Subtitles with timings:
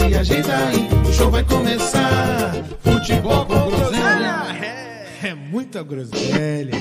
[0.00, 2.52] se ajeita aí, o show vai começar.
[2.82, 4.56] Futebol com groselha.
[5.22, 6.80] É, é muita groselha.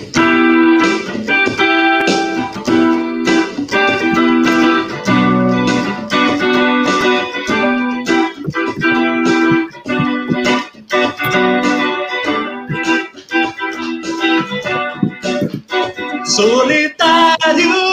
[16.25, 17.88] Solitário,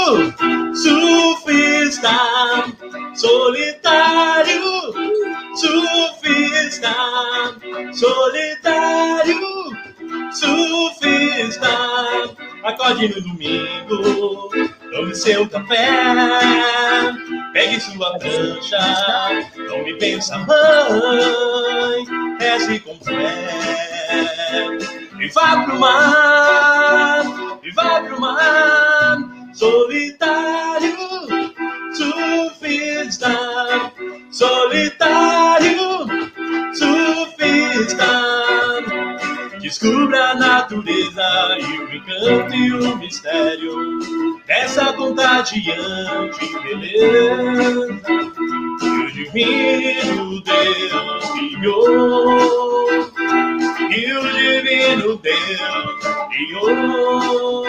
[12.86, 14.48] Acorde no domingo,
[14.92, 16.14] tome seu café,
[17.52, 18.78] pegue sua prancha,
[19.68, 22.04] não me pensa mãe,
[22.38, 23.34] reze com fé.
[25.18, 27.24] E vá pro mar,
[27.64, 29.18] e vá pro mar,
[29.52, 30.65] solitário,
[40.16, 43.98] A natureza e o encanto e o mistério
[44.46, 48.00] dessa contagiante beleza
[48.80, 53.00] que o divino Deus criou.
[53.90, 57.64] E o divino Deus criou.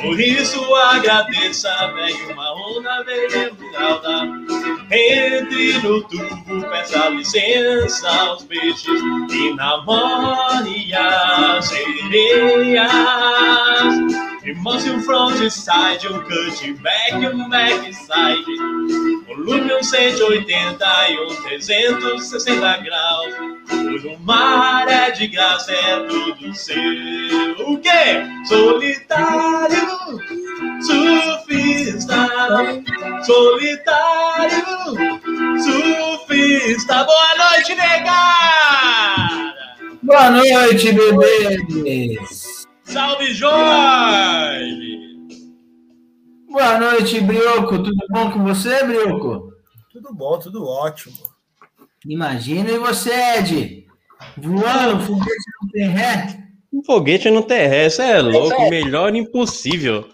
[0.00, 4.43] Por isso agradeça, velho, uma onda venezuela.
[5.72, 12.92] No tubo, peça licença aos peixes e namore as sereias.
[14.44, 18.44] E mostre um frontside, um cutback, um backside.
[19.26, 23.34] Volume um 180 e um 360 graus.
[23.68, 26.76] Pois o mar é de graça, é tudo seu.
[27.66, 28.22] O quê?
[28.46, 29.88] Solitário,
[30.80, 32.28] surfista,
[33.24, 34.64] solitário,
[35.58, 37.04] surfista.
[37.04, 39.54] Boa noite, negada!
[40.02, 42.66] Boa noite, bebês!
[42.82, 44.94] Salve, Jorge!
[46.48, 47.82] Boa noite, Brioco.
[47.82, 49.52] Tudo bom com você, Brioco?
[49.90, 51.16] Tudo bom, tudo ótimo.
[52.06, 53.86] Imagina, e você, Ed?
[54.36, 56.44] Voando, foguete não tem ré?
[56.72, 60.13] Um foguete não tem ré, isso é louco, melhor impossível.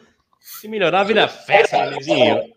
[0.61, 2.53] Se melhorar, vira festa, vizinho.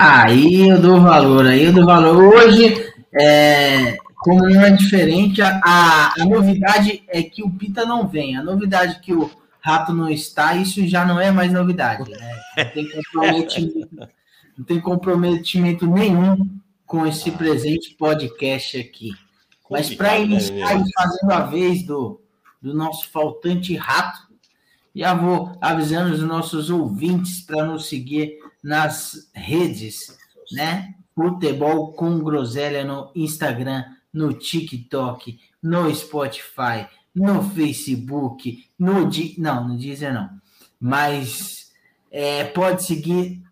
[0.00, 2.34] Aí eu dou valor, aí eu dou valor.
[2.34, 8.08] Hoje, é, como não é diferente, a, a, a, novidade é que o Pita não
[8.08, 8.36] vem.
[8.36, 9.30] A novidade é que o
[9.60, 12.10] Rato não está, isso já não é mais novidade.
[12.10, 12.36] Né?
[12.56, 14.08] Não, tem comprometimento,
[14.58, 16.50] não tem comprometimento nenhum
[16.84, 19.12] com esse presente podcast aqui.
[19.70, 22.20] Mas para iniciar fazendo a vez do,
[22.60, 24.25] do nosso faltante rato,
[24.96, 30.16] já vou avisando os nossos ouvintes para nos seguir nas redes,
[30.50, 30.94] né?
[31.14, 39.34] Futebol com Groselha no Instagram, no TikTok, no Spotify, no Facebook, no Di...
[39.38, 40.30] não, no Deezer não,
[40.80, 41.72] mas
[42.10, 43.42] é, pode seguir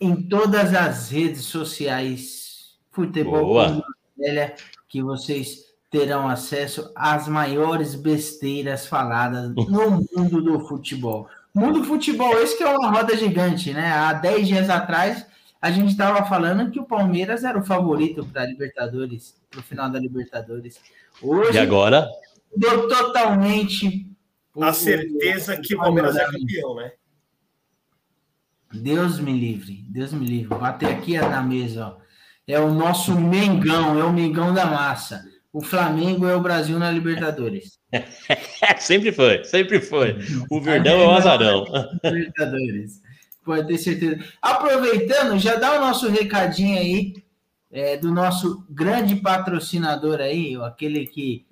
[0.00, 3.68] em todas as redes sociais Futebol Boa.
[3.68, 3.82] com
[4.16, 4.56] Groselha
[4.88, 11.28] que vocês terão acesso às maiores besteiras faladas no mundo do futebol.
[11.54, 13.92] Mundo do futebol, esse que é uma roda gigante, né?
[13.92, 15.26] Há 10 dias atrás,
[15.60, 19.62] a gente estava falando que o Palmeiras era o favorito para a Libertadores, para o
[19.62, 20.80] final da Libertadores.
[21.20, 22.08] Hoje, E agora?
[22.56, 24.06] deu totalmente
[24.58, 26.92] A certeza que o Palmeiras é campeão, né?
[28.72, 30.58] Deus me livre, Deus me livre.
[30.58, 32.02] Bater aqui na mesa, ó.
[32.46, 35.22] É o nosso Mengão, é o Mengão da massa.
[35.52, 37.78] O Flamengo é o Brasil na Libertadores.
[38.80, 40.16] sempre foi, sempre foi.
[40.50, 41.66] O Verdão é o azarão.
[42.04, 43.02] Libertadores.
[43.44, 44.18] Pode ter certeza.
[44.40, 47.14] Aproveitando, já dá o nosso recadinho aí
[47.70, 51.44] é, do nosso grande patrocinador aí, aquele que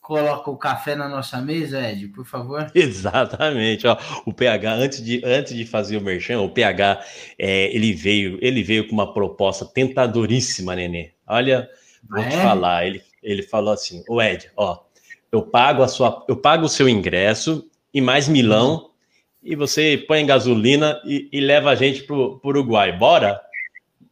[0.00, 2.70] coloca o café na nossa mesa, Ed, por favor.
[2.74, 3.96] Exatamente, ó.
[4.26, 7.02] O PH antes de, antes de fazer o merchan, o PH
[7.38, 11.12] é, ele veio ele veio com uma proposta tentadoríssima, Nenê.
[11.26, 11.68] Olha,
[12.08, 12.42] vou Ah, te é?
[12.42, 14.78] falar, ele, ele falou assim: "O Ed, ó,
[15.32, 18.90] eu pago a sua eu pago o seu ingresso e mais milão
[19.42, 22.92] e você põe gasolina e, e leva a gente pro, pro Uruguai.
[22.96, 23.40] Bora?"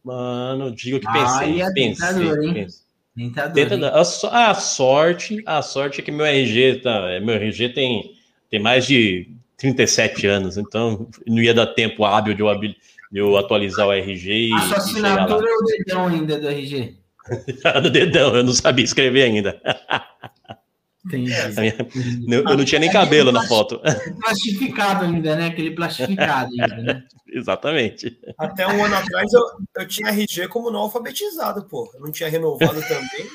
[0.03, 2.53] Mano, digo que pensei, tentador, hein?
[2.53, 2.83] pensei.
[3.15, 3.71] Tentador.
[3.71, 3.79] Hein?
[3.79, 8.11] dar- A, a sorte, a sorte é que meu RG, tá, meu RG tem,
[8.49, 12.75] tem mais de 37 anos, então não ia dar tempo hábil de eu, de
[13.13, 16.97] eu atualizar o RG e, A sua assinatura é o dedão ainda do RG.
[17.81, 19.61] no dedão, eu não sabia escrever ainda.
[21.05, 21.33] Entendi.
[22.29, 23.81] Eu, eu não tinha nem cabelo na foto.
[24.21, 25.47] Plastificado ainda, né?
[25.47, 27.03] Aquele plastificado ainda, né?
[27.27, 28.17] Exatamente.
[28.37, 29.41] Até um ano atrás eu,
[29.77, 31.91] eu tinha RG como não alfabetizado, pô.
[31.93, 33.27] Eu não tinha renovado também.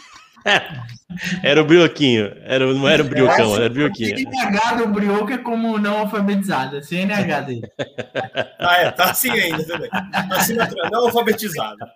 [1.42, 4.16] Era o brioquinho, era, não era o briocão, era o brioquinho.
[4.16, 6.82] CNH do Brioco é como não alfabetizado.
[6.82, 7.68] CNH dele.
[8.58, 9.90] Ah, é, tá assim ainda também.
[10.30, 11.92] Assinatura não alfabetizada.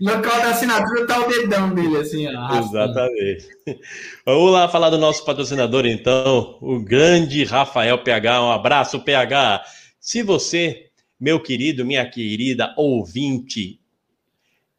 [0.00, 2.58] Local da assinatura tá o dedão dele, assim, ó.
[2.58, 3.48] Exatamente.
[4.24, 8.42] Vamos lá falar do nosso patrocinador, então, o grande Rafael PH.
[8.42, 9.64] Um abraço, PH.
[9.98, 13.80] Se você, meu querido, minha querida ouvinte,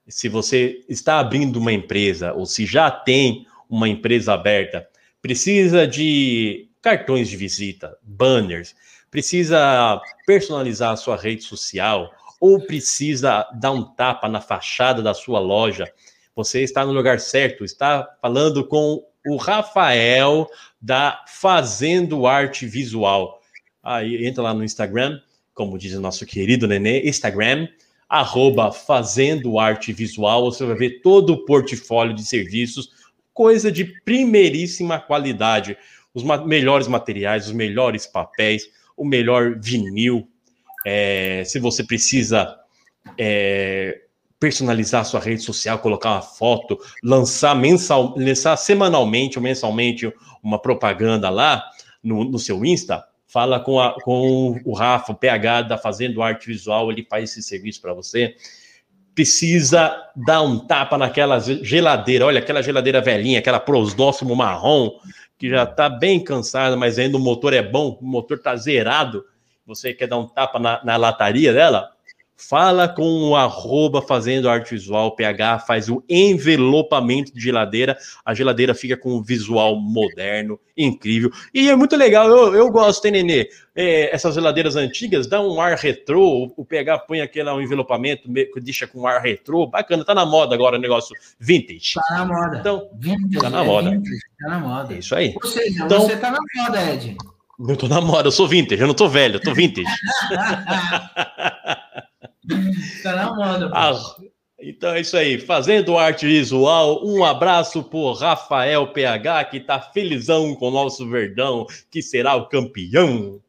[0.08, 4.88] se você está abrindo uma empresa ou se já tem uma empresa aberta,
[5.22, 8.76] precisa de cartões de visita, banners,
[9.10, 15.40] precisa personalizar a sua rede social ou precisa dar um tapa na fachada da sua
[15.40, 15.92] loja,
[16.36, 20.48] você está no lugar certo, está falando com o Rafael
[20.82, 23.42] da Fazendo Arte Visual.
[23.84, 25.20] Aí entra lá no Instagram,
[25.54, 27.68] como diz o nosso querido Nenê, Instagram,
[28.08, 32.92] arroba Fazendo Arte Visual, você vai ver todo o portfólio de serviços,
[33.34, 35.78] coisa de primeiríssima qualidade,
[36.14, 40.30] os ma- melhores materiais, os melhores papéis, o melhor vinil.
[40.90, 42.56] É, se você precisa
[43.18, 44.04] é,
[44.40, 50.10] personalizar sua rede social, colocar uma foto, lançar mensal, lançar semanalmente ou mensalmente
[50.42, 51.62] uma propaganda lá
[52.02, 56.48] no, no seu Insta, fala com, a- com o Rafa, o PH da Fazendo Arte
[56.48, 58.34] Visual, ele faz esse serviço para você.
[59.14, 64.92] Precisa dar um tapa naquela geladeira, olha, aquela geladeira velhinha, aquela prosdóximo marrom,
[65.38, 69.26] que já está bem cansada, mas ainda o motor é bom, o motor está zerado.
[69.68, 71.92] Você quer dar um tapa na, na lataria dela?
[72.40, 78.76] Fala com o arroba fazendo arte visual, PH faz o envelopamento de geladeira, a geladeira
[78.76, 83.50] fica com um visual moderno, incrível, e é muito legal, eu, eu gosto, hein, Nenê?
[83.76, 88.62] É, essas geladeiras antigas dão um ar retrô, o PH põe aquele envelopamento, meio que
[88.62, 91.96] deixa com um ar retrô, bacana, tá na moda agora o negócio vintage.
[91.96, 92.58] Tá na moda.
[92.60, 93.90] Então, Vintage, tá na é moda.
[93.90, 94.94] vintage, tá na moda.
[94.94, 95.34] é isso aí.
[95.44, 97.18] Ou seja, Então- você tá na moda, Ed.
[97.60, 99.88] Eu tô na moda, eu sou vintage, eu não tô velho, eu tô vintage.
[103.02, 103.70] tá na moda.
[103.70, 103.76] pô.
[103.76, 103.94] Ah,
[104.60, 105.40] então é isso aí.
[105.40, 111.66] Fazendo arte visual, um abraço por Rafael PH, que tá felizão com o nosso Verdão,
[111.90, 113.42] que será o campeão.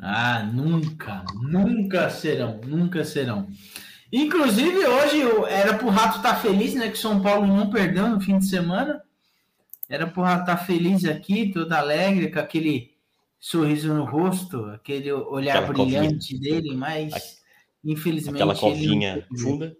[0.00, 3.48] Ah, nunca, nunca serão, nunca serão.
[4.12, 6.88] Inclusive, hoje era pro Rato estar feliz, né?
[6.88, 9.02] Que São Paulo não perdeu no fim de semana.
[9.88, 12.94] Era Rato estar feliz aqui, todo alegre, com aquele
[13.38, 17.42] sorriso no rosto, aquele olhar Aquela brilhante dele, mas
[17.84, 18.34] infelizmente.
[18.36, 19.42] Aquela ele covinha pôde.
[19.42, 19.76] funda.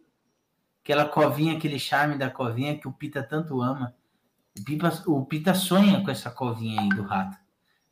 [0.82, 3.94] Aquela covinha, aquele charme da covinha que o Pita tanto ama.
[4.58, 7.36] O, Pipa- o Pita sonha com essa covinha aí do rato.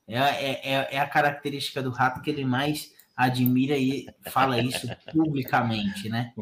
[0.07, 4.59] É, a- é, é, é a característica do rato que ele mais admira e fala
[4.61, 6.35] isso publicamente, né?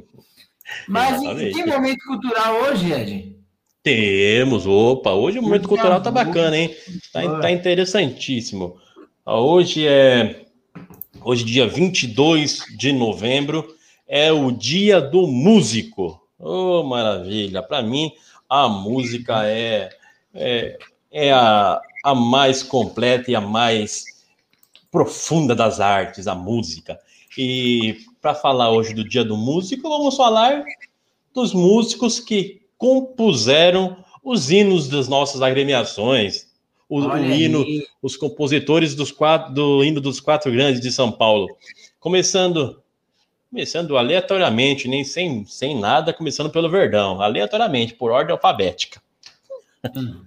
[0.89, 3.40] Mas em que momento cultural hoje, Ed?
[3.83, 6.77] Temos, opa, hoje o momento cultural tá bacana, hein?
[7.11, 8.79] Tá, tá interessantíssimo.
[9.25, 10.45] Ah, Hoje é.
[11.23, 13.75] Hoje, dia 22 de novembro,
[14.07, 16.21] é o dia do músico.
[16.39, 17.63] Oh, maravilha!
[17.63, 18.13] Para mim,
[18.49, 19.89] a música é,
[20.35, 20.79] é,
[21.11, 24.05] é a, a mais completa e a mais
[24.91, 26.99] profunda das artes, a música.
[27.37, 30.65] E para falar hoje do dia do músico, vamos falar
[31.35, 36.49] dos músicos que compuseram os hinos das nossas agremiações.
[36.89, 37.85] O, o hino, aí.
[38.03, 41.47] os compositores dos quatro, do hino dos quatro grandes de São Paulo.
[42.01, 42.83] Começando,
[43.51, 49.01] começando aleatoriamente, nem sem, sem nada, começando pelo Verdão, aleatoriamente, por ordem alfabética.
[49.95, 50.25] Hum.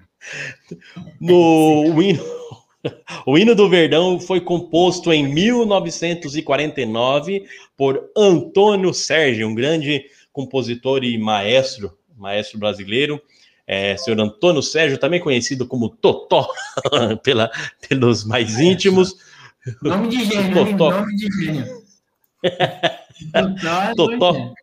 [1.20, 2.24] No o hino,
[3.26, 7.46] o hino do Verdão foi composto em 1949
[7.76, 13.22] por Antônio Sérgio, um grande compositor e maestro, maestro brasileiro.
[13.68, 16.48] É, senhor Antônio Sérgio, também conhecido como Totó
[17.24, 17.50] pela,
[17.88, 19.16] pelos mais íntimos.
[19.82, 20.54] Nome de gênio?
[20.72, 20.92] Totó.
[20.92, 21.84] Nome de gênio.
[23.96, 24.54] Totó é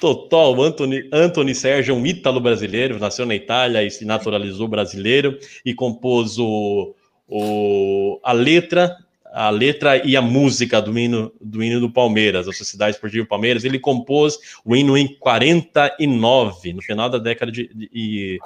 [0.00, 5.36] Totó, o Anthony, Anthony Sérgio, um ítalo brasileiro, nasceu na Itália e se naturalizou brasileiro
[5.66, 6.94] e compôs o,
[7.26, 8.96] o- a letra,
[9.32, 13.64] a letra e a música do hino do hino do Palmeiras, da Sociedade Esportiva Palmeiras.
[13.64, 18.40] Ele compôs o hino em 49, no final da década de, de,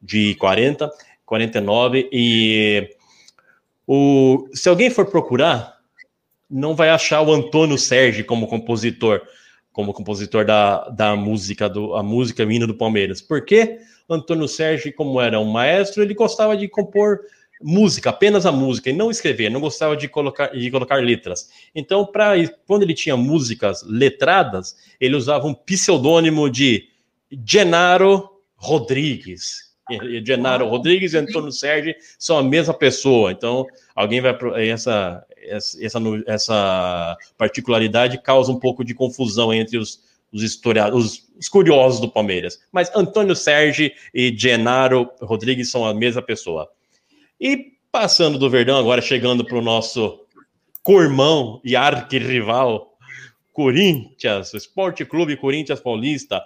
[0.00, 0.90] de 40,
[1.24, 2.08] 49.
[2.12, 2.88] E
[3.86, 5.78] o, se alguém for procurar,
[6.48, 9.20] não vai achar o Antônio Sérgio como compositor,
[9.72, 13.20] como compositor da, da música, do, a música o hino do Palmeiras.
[13.20, 13.78] Por quê?
[14.08, 17.20] Antônio Sérgio, como era um maestro, ele gostava de compor
[17.60, 21.48] música, apenas a música, e não escrever, não gostava de colocar, de colocar letras.
[21.74, 22.32] Então, pra,
[22.66, 26.88] quando ele tinha músicas letradas, ele usava um pseudônimo de
[27.44, 29.68] Genaro Rodrigues.
[30.24, 33.32] Genaro Rodrigues e Antônio Sérgio são a mesma pessoa.
[33.32, 34.36] Então, alguém vai.
[34.68, 41.48] Essa, essa, essa particularidade causa um pouco de confusão entre os, os historiadores, os, os
[41.48, 42.60] curiosos do Palmeiras.
[42.70, 46.70] Mas Antônio Sérgio e Genaro Rodrigues são a mesma pessoa.
[47.40, 50.20] E passando do Verdão, agora chegando para o nosso
[50.82, 52.96] cormão e arquirrival,
[53.52, 56.40] Corinthians, Esporte Clube Corinthians Paulista.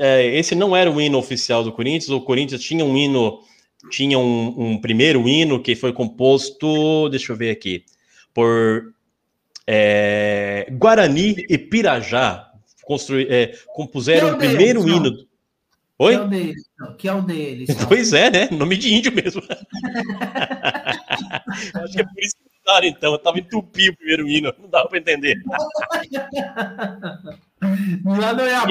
[0.00, 2.10] É, esse não era o hino oficial do Corinthians.
[2.10, 3.40] O Corinthians tinha um hino,
[3.90, 7.84] tinha um, um primeiro hino que foi composto, deixa eu ver aqui,
[8.34, 8.92] por
[9.66, 12.46] é, Guarani e Pirajá.
[12.84, 15.12] Constru, é, compuseram o primeiro hino.
[15.96, 16.16] Oi?
[16.16, 16.70] Que é o deles.
[16.78, 16.96] Não.
[16.96, 17.86] Que é o deles não.
[17.86, 18.48] Pois é, né?
[18.50, 19.42] Nome de índio mesmo.
[21.74, 23.12] Acho que é por isso que mudaram, então.
[23.12, 25.40] Eu tava entupido o primeiro hino, não dava para entender.
[28.04, 28.66] Nada é a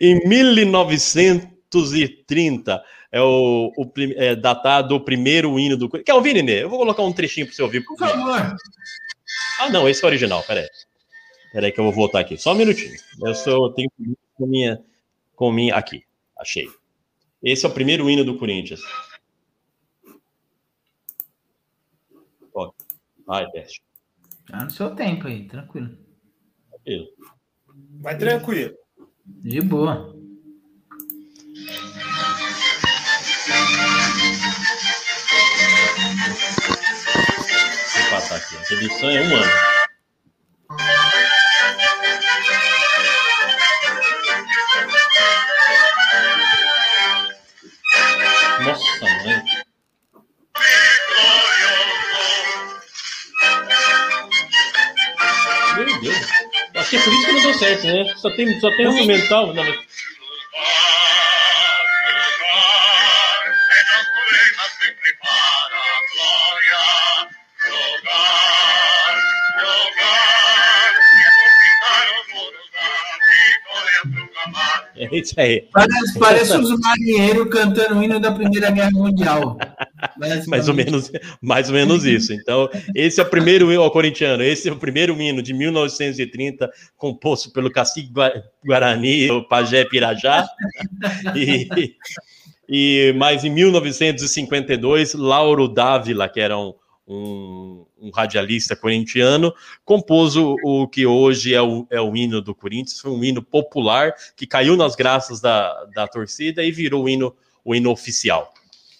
[0.00, 5.88] Em 1930 é o, o é datado o primeiro hino do.
[5.88, 6.62] Quer ouvir, Nenê?
[6.62, 7.84] Eu vou colocar um trechinho para você ouvir.
[7.84, 8.56] Por favor.
[9.60, 10.44] Ah, não, esse é o original.
[10.44, 10.68] Peraí.
[11.52, 12.36] Peraí que eu vou voltar aqui.
[12.36, 12.94] Só um minutinho.
[13.24, 13.90] Eu, só, eu tenho
[14.34, 14.80] com minha,
[15.34, 15.74] com minha.
[15.74, 16.04] Aqui.
[16.38, 16.68] Achei.
[17.42, 18.80] Esse é o primeiro hino do Corinthians.
[22.56, 22.72] Ó.
[23.26, 23.82] Vai, teste.
[24.48, 25.98] Tá no seu tempo aí, tranquilo.
[26.70, 27.06] Tranquilo.
[28.00, 28.74] Vai tranquilo.
[29.26, 30.14] De boa.
[37.92, 38.56] Vou passar aqui.
[38.56, 41.05] A edição é um ano.
[56.86, 58.14] Acho que é por isso que não deu certo, né?
[58.16, 59.52] Só tem, só tem instrumental.
[59.52, 59.76] Não, mas...
[74.94, 75.68] É isso aí.
[75.72, 79.58] Parece, parece os marinheiros cantando o hino da Primeira Guerra Mundial.
[80.46, 81.10] mais ou menos,
[81.40, 82.32] mais ou menos isso.
[82.32, 84.42] Então, esse é o primeiro hino corintiano.
[84.42, 88.12] Esse é o primeiro hino de 1930, composto pelo Cacique
[88.64, 90.46] Guarani, o Pajé Pirajá.
[91.34, 91.68] E,
[92.68, 96.74] e mais em 1952, Lauro Dávila, que era um,
[97.06, 102.54] um, um radialista corintiano, compôs o, o, que hoje é o, é o hino do
[102.54, 107.08] Corinthians, foi um hino popular que caiu nas graças da, da torcida e virou o
[107.08, 107.34] hino,
[107.64, 108.52] o hino oficial.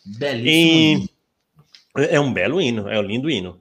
[0.06, 1.08] Belíssimo.
[1.96, 3.60] é um belo hino, é um lindo hino.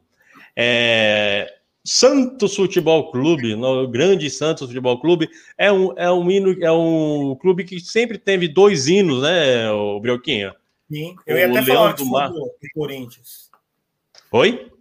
[0.56, 1.52] É,
[1.84, 7.36] Santos Futebol Clube, no grande Santos Futebol Clube, é um, é um hino, é um
[7.40, 10.54] clube que sempre teve dois hinos, né, o Brioquinho?
[10.92, 12.32] Sim, eu ia o até Leão falar do, Mar...
[12.32, 13.50] do Corinthians.
[14.32, 14.72] Oi?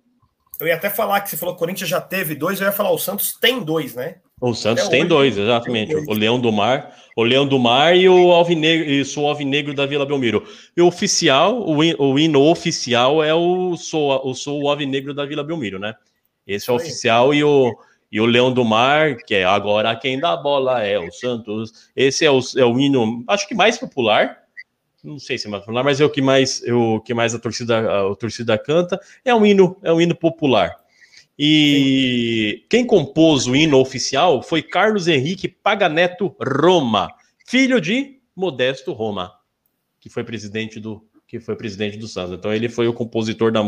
[0.61, 2.73] Eu ia até falar que você falou que o Corinthians já teve dois, eu ia
[2.73, 4.17] falar o Santos tem dois, né?
[4.41, 5.95] O Santos Até tem hoje, dois, exatamente.
[5.95, 6.09] Tem dois.
[6.09, 9.87] O Leão do Mar, o Leão do Mar e o Alvinegro, isso, o Alvinegro da
[9.87, 10.45] Vila Belmiro.
[10.77, 15.25] E o oficial, o, o hino oficial é o Sou, o Sou o Alvinegro da
[15.25, 15.95] Vila Belmiro, né?
[16.47, 17.75] Esse é o oficial e o,
[18.13, 21.91] e o Leão do Mar, que é agora quem dá bola é o Santos.
[21.97, 24.45] Esse é o, é o hino, acho que mais popular
[25.05, 27.35] não sei se é mais popular, mas é o que mais, é o que mais
[27.35, 28.99] a torcida, a, a torcida canta.
[29.23, 30.75] É um hino, é um hino popular.
[31.39, 32.67] E Sim.
[32.71, 37.11] quem compôs o hino oficial foi Carlos Henrique Paganeto Roma,
[37.47, 39.33] filho de Modesto Roma,
[40.01, 42.39] que foi presidente do que foi presidente do Santos.
[42.39, 43.61] Então ele foi o compositor da,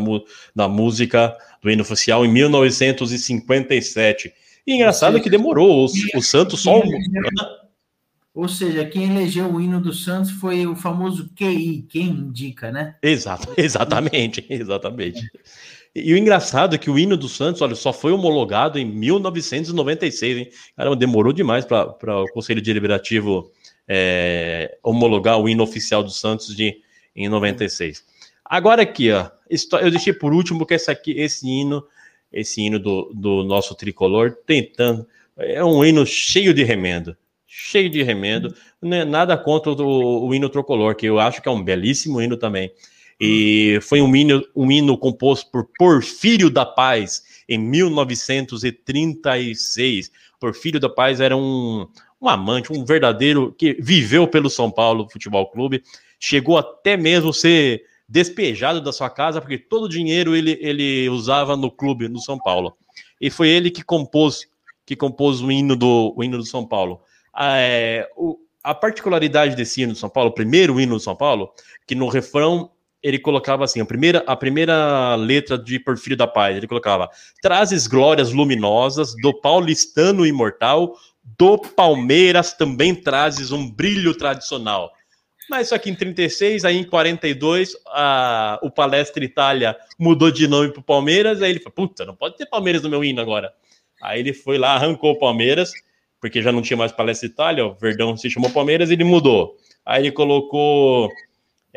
[0.55, 4.33] da música do hino oficial em 1957.
[4.65, 6.83] E engraçado que demorou o, o Santos só um...
[8.35, 12.97] Ou seja, quem elegeu o hino do Santos foi o famoso QI, quem indica, né?
[13.03, 15.23] Exato, exatamente, exatamente.
[15.99, 20.37] E o engraçado é que o hino do Santos, olha, só foi homologado em 1996,
[20.37, 20.51] hein?
[20.77, 23.51] Caramba, demorou demais para o Conselho Deliberativo
[23.89, 26.83] é, homologar o hino oficial do Santos de,
[27.15, 28.05] em 96.
[28.45, 29.31] Agora aqui, ó,
[29.81, 31.83] eu deixei por último que esse aqui, esse hino,
[32.31, 35.07] esse hino do, do nosso tricolor, tentando,
[35.39, 40.51] é um hino cheio de remendo, cheio de remendo, né, nada contra o, o hino
[40.51, 42.71] tricolor, que eu acho que é um belíssimo hino também.
[43.21, 50.13] E foi um hino, um hino composto por Porfírio da Paz em 1936.
[50.39, 51.89] Porfírio da Paz era um,
[52.21, 55.83] um amante, um verdadeiro que viveu pelo São Paulo Futebol Clube,
[56.21, 61.57] chegou até mesmo ser despejado da sua casa, porque todo o dinheiro ele, ele usava
[61.57, 62.77] no clube, no São Paulo.
[63.21, 64.47] E foi ele que compôs
[64.85, 67.01] que compôs o hino do, o hino do São Paulo.
[67.35, 71.17] Ah, é, o, a particularidade desse hino do São Paulo, o primeiro hino do São
[71.17, 71.51] Paulo,
[71.85, 72.71] que no refrão
[73.07, 77.09] ele colocava assim, a primeira, a primeira letra de Porfírio da Paz, ele colocava,
[77.41, 80.97] trazes glórias luminosas do paulistano imortal,
[81.39, 84.91] do Palmeiras também trazes um brilho tradicional.
[85.49, 90.73] Mas só que em 36, aí em 42, a, o Palestra Itália mudou de nome
[90.73, 93.53] para Palmeiras, aí ele falou, puta, não pode ter Palmeiras no meu hino agora.
[94.03, 95.71] Aí ele foi lá, arrancou o Palmeiras,
[96.21, 99.57] porque já não tinha mais Palestra Itália, o Verdão se chamou Palmeiras, ele mudou.
[99.85, 101.09] Aí ele colocou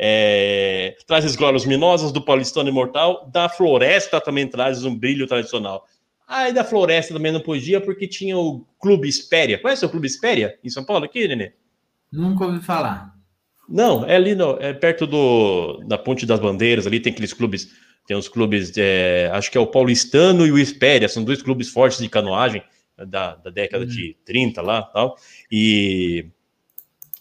[0.02, 5.84] é, trazes glórias minosas do Paulistano Imortal, da Floresta também trazes um brilho tradicional.
[6.26, 9.58] Aí da Floresta também não podia, porque tinha o Clube Espéria.
[9.58, 11.52] Conhece o Clube Espéria em São Paulo aqui, Nenê?
[12.10, 13.14] Nunca ouvi falar.
[13.68, 17.70] Não, é ali no, é perto do, da Ponte das Bandeiras, ali tem aqueles clubes,
[18.06, 21.68] tem os clubes, é, acho que é o Paulistano e o Espéria, são dois clubes
[21.68, 22.62] fortes de canoagem
[22.96, 23.90] da, da década uhum.
[23.90, 25.14] de 30 lá tal.
[25.52, 26.30] E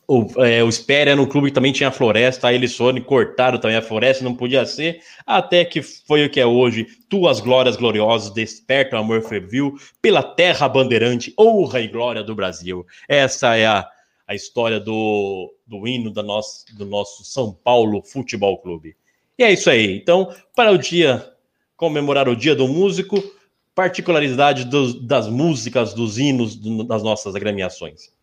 [0.10, 3.02] o, é, o Espéria era um clube que também tinha floresta, aí eles foram e
[3.02, 6.88] cortaram também a floresta, não podia ser, até que foi o que é hoje.
[7.08, 12.86] Tuas glórias gloriosas, desperta o amor fervil pela terra bandeirante, honra e glória do Brasil.
[13.08, 13.88] Essa é a
[14.30, 18.96] a história do, do hino da nossa, do nosso São Paulo Futebol Clube.
[19.36, 19.98] E é isso aí.
[19.98, 21.34] Então, para o dia,
[21.76, 23.18] comemorar o Dia do Músico,
[23.74, 24.70] particularidade
[25.02, 28.14] das músicas, dos hinos do, das nossas agremiações.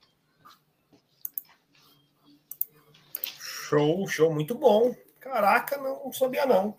[3.68, 4.94] Show, show, muito bom.
[5.18, 6.76] Caraca, não, não sabia não.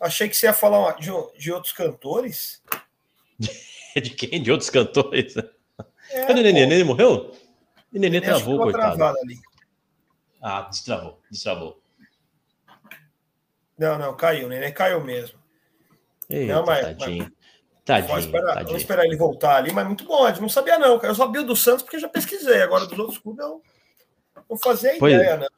[0.00, 2.62] Achei que você ia falar de, de outros cantores.
[3.96, 4.40] de quem?
[4.40, 5.34] De outros cantores?
[6.08, 6.66] É, Cadê o Nenê?
[6.66, 7.34] Nenê morreu?
[7.92, 9.02] E Nenê travou, coitado.
[9.02, 9.40] Ali.
[10.40, 11.82] Ah, destravou, destravou.
[13.76, 14.46] Não, não, caiu.
[14.46, 15.36] O Nenê caiu mesmo.
[16.30, 17.24] Eita, não, mas, tadinho.
[17.24, 17.32] Mas...
[17.84, 18.66] Tadinho, vamos esperar, tadinho.
[18.66, 20.28] vamos esperar ele voltar ali, mas muito bom.
[20.28, 21.00] Eu não sabia, não.
[21.00, 22.62] Eu sabia do Santos porque já pesquisei.
[22.62, 23.60] Agora dos outros clubes eu
[24.48, 25.48] não fazia pois, ideia, né?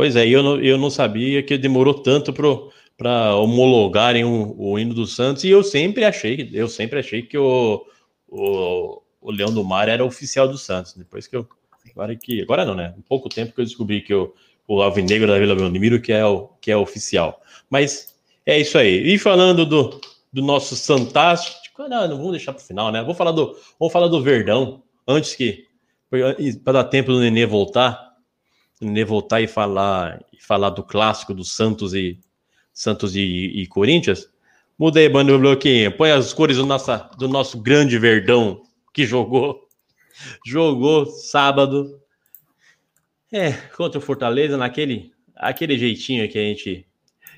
[0.00, 4.94] Pois é, eu não, eu não sabia que demorou tanto para homologarem o, o hino
[4.94, 7.84] do Santos, e eu sempre achei, eu sempre achei que o,
[8.26, 10.94] o, o Leão do Mar era oficial do Santos.
[10.94, 11.46] Depois que eu.
[11.90, 12.40] Agora que.
[12.40, 12.94] Agora não, né?
[12.96, 14.32] Um pouco tempo que eu descobri que o,
[14.66, 17.38] o Alvinegro da Vila Belmiro que é o que é oficial.
[17.68, 18.14] Mas
[18.46, 19.06] é isso aí.
[19.06, 20.00] E falando do,
[20.32, 23.02] do nosso Santástico, não, não vamos deixar para o final, né?
[23.02, 25.66] Vou falar do, vamos falar do Verdão antes que
[26.64, 28.09] para dar tempo do Nenê voltar,
[28.80, 32.18] Nenê voltar e falar e falar do clássico do Santos e
[32.72, 34.28] Santos e, e Corinthians.
[34.78, 35.94] Mudei, bando bloquinho.
[35.94, 38.62] Põe as cores do, nossa, do nosso grande Verdão
[38.94, 39.68] que jogou,
[40.46, 42.00] jogou sábado,
[43.32, 46.86] é, contra o Fortaleza, naquele aquele jeitinho que a gente,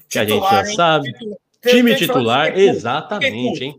[0.09, 0.75] que a gente já hein?
[0.75, 1.13] sabe.
[1.65, 3.77] Time titular, exatamente, hein?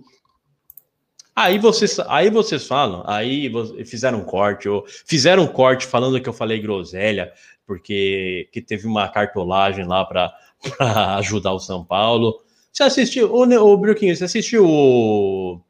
[1.36, 3.52] Aí vocês, aí vocês falam, aí
[3.86, 7.34] fizeram um corte, ou fizeram um corte falando que eu falei groselha,
[7.66, 10.34] porque que teve uma cartolagem lá para
[11.18, 12.42] ajudar o São Paulo.
[12.72, 15.62] Você assistiu, o, o Bruquinho, você assistiu o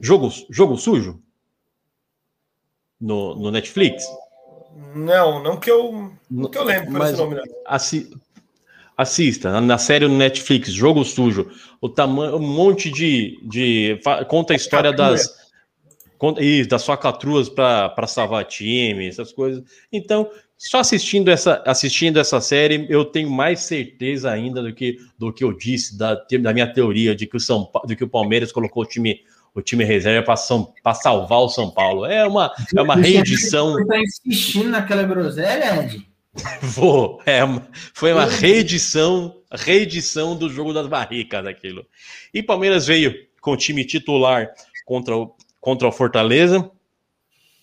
[0.00, 1.20] Jogo, Jogo Sujo?
[3.00, 4.04] no, no Netflix?
[4.94, 7.36] Não, não que eu, não que eu lembro mas esse nome.
[7.36, 7.44] Não.
[7.66, 8.10] Assi
[8.96, 11.48] assista na série no Netflix, Jogo Sujo,
[11.80, 15.47] o tamanho, um monte de, de conta a história das conta,
[16.40, 19.62] isso, das facatruas para salvar time, essas coisas.
[19.92, 25.32] Então, só assistindo essa assistindo essa série, eu tenho mais certeza ainda do que do
[25.32, 28.50] que eu disse da, da minha teoria de que o São do que o Palmeiras
[28.50, 29.20] colocou o time
[29.54, 30.24] o time reserva
[30.82, 32.04] para salvar o São Paulo.
[32.06, 33.72] É uma, é uma reedição.
[33.72, 36.06] Você está insistindo naquela groselha, Ed?
[36.62, 37.20] Vou.
[37.26, 37.40] É,
[37.92, 41.84] foi uma reedição, reedição do jogo das barricas daquilo.
[42.32, 44.48] E Palmeiras veio com o time titular
[44.84, 46.70] contra o, contra o Fortaleza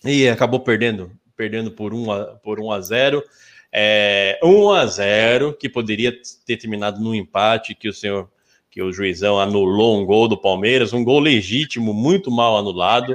[0.04, 3.22] e acabou perdendo perdendo por 1 a, por 1 a 0.
[3.70, 6.12] É, 1 a 0 que poderia
[6.46, 8.28] ter terminado no empate que o senhor
[8.70, 13.14] que o juizão anulou um gol do Palmeiras, um gol legítimo, muito mal anulado.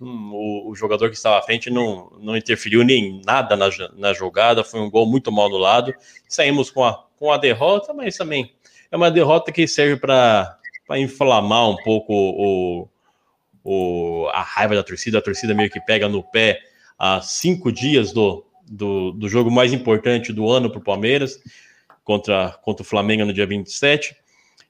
[0.00, 4.12] Hum, o, o, jogador que estava à frente não, não interferiu nem nada na, na
[4.12, 5.94] jogada, foi um gol muito mal anulado.
[6.28, 8.52] Saímos com a, com a derrota, mas também
[8.90, 10.58] é uma derrota que serve para
[10.96, 12.88] inflamar um pouco o,
[13.70, 15.18] o, a raiva da torcida.
[15.18, 16.58] A torcida meio que pega no pé
[16.98, 21.38] há cinco dias do, do, do jogo mais importante do ano para o Palmeiras,
[22.02, 24.16] contra, contra o Flamengo no dia 27.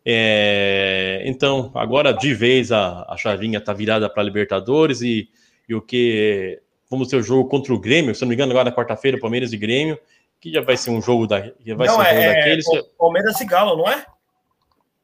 [0.04, 5.28] É, então, agora de vez a, a chavinha está virada para Libertadores e,
[5.68, 8.70] e o que vamos ter o jogo contra o Grêmio, se não me engano, agora
[8.70, 9.96] na quarta-feira, Palmeiras e Grêmio,
[10.40, 12.66] que já vai ser um jogo da, já vai não, ser um jogo é, daqueles.
[12.98, 14.04] Palmeiras e Galo, não é?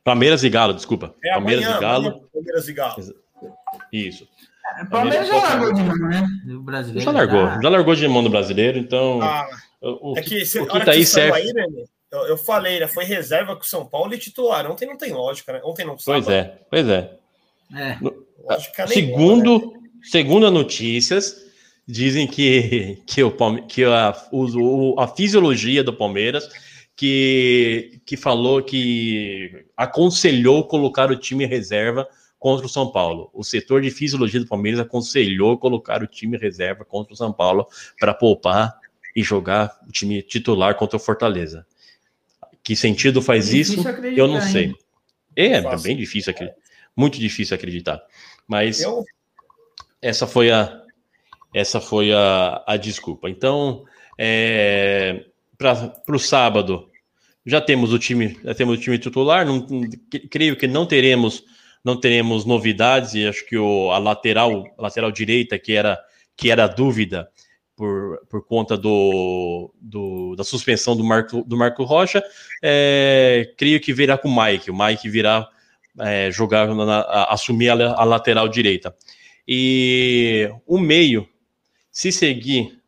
[0.03, 1.15] Palmeiras e Galo, desculpa.
[1.23, 2.29] É Palmeiras amanhã, e Galo.
[2.33, 3.24] Palmeiras e Galo.
[3.93, 4.27] Isso.
[4.83, 6.27] O Palmeiras já largou de mão, né?
[6.49, 7.05] O brasileiro.
[7.05, 9.21] Já largou, já largou de mão no brasileiro, então.
[9.23, 9.47] Ah,
[9.83, 11.39] o, é que, se, o que tá que aí serve.
[11.39, 11.67] aí, né,
[12.11, 12.89] eu, eu falei, né?
[12.89, 14.69] Foi reserva com o São Paulo e titular.
[14.71, 15.61] Ontem não tem lógica, né?
[15.65, 17.13] Ontem não Pois é, pois é.
[17.75, 17.99] É.
[18.43, 19.81] Lógica nenhuma, Segundo, né?
[20.03, 21.45] segundo as notícias,
[21.87, 26.49] dizem que, que, o, Palme- que a, o- o- a fisiologia do Palmeiras
[26.97, 33.31] que, que falou que aconselhou colocar o time reserva contra o São Paulo.
[33.33, 37.67] O setor de fisiologia do Palmeiras aconselhou colocar o time reserva contra o São Paulo
[37.99, 38.79] para poupar
[39.17, 41.67] e jogar o time titular contra o Fortaleza.
[42.63, 43.89] Que sentido faz Difícil isso?
[44.17, 44.65] Eu não sei.
[44.67, 44.79] hein?
[45.37, 45.83] É, Fácil.
[45.83, 46.59] bem difícil acreditar.
[46.97, 48.03] Muito difícil acreditar.
[48.47, 49.05] Mas Eu,
[50.01, 50.83] essa foi a
[51.55, 53.31] essa foi a, a desculpa.
[53.31, 53.85] Então,
[54.19, 55.25] é,
[55.57, 56.91] para o sábado,
[57.47, 59.47] já temos o time, já temos o time titular.
[59.47, 59.65] Não,
[60.31, 61.45] creio que não teremos
[61.85, 65.99] não teremos novidades e acho que o, a lateral a lateral direita que era
[66.37, 67.29] que era dúvida
[67.77, 72.23] por, por conta do, do- da suspensão do Marco, do Marco Rocha,
[72.63, 74.71] é, creio que virá com o Mike.
[74.71, 75.49] O Mike virá
[76.01, 78.95] é, jogar, na- a- assumir a, a lateral direita.
[79.47, 81.29] E o meio,
[81.91, 82.81] se seguir,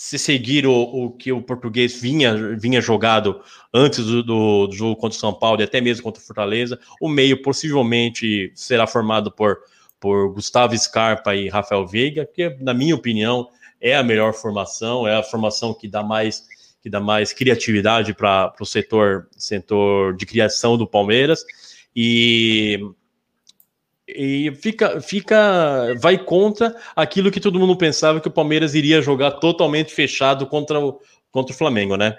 [0.00, 3.40] se seguir o, o que o português vinha, vinha jogado
[3.74, 6.78] antes do, do- do jogo contra o São Paulo e até mesmo contra o Fortaleza,
[7.00, 9.58] o meio possivelmente será formado por,
[9.98, 13.48] por Gustavo Scarpa e Rafael Veiga, que, na minha opinião,
[13.80, 16.46] é a melhor formação, é a formação que dá mais
[16.80, 21.44] que dá mais criatividade para o setor, setor de criação do Palmeiras.
[21.94, 22.78] E
[24.08, 29.32] e fica, fica, vai contra aquilo que todo mundo pensava que o Palmeiras iria jogar
[29.32, 30.98] totalmente fechado contra o,
[31.30, 32.16] contra o Flamengo, né?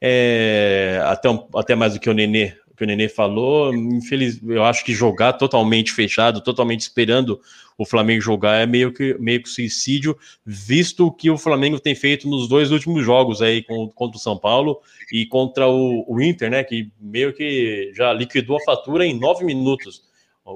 [0.00, 4.84] É, até, até mais do que o Nenê, que o Nenê falou, infeliz, eu acho
[4.84, 7.40] que jogar totalmente fechado, totalmente esperando
[7.78, 11.94] o Flamengo jogar é meio que, meio que suicídio, visto o que o Flamengo tem
[11.94, 13.62] feito nos dois últimos jogos aí
[13.94, 14.80] contra o São Paulo
[15.12, 16.64] e contra o, o Inter, né?
[16.64, 20.02] Que meio que já liquidou a fatura em nove minutos.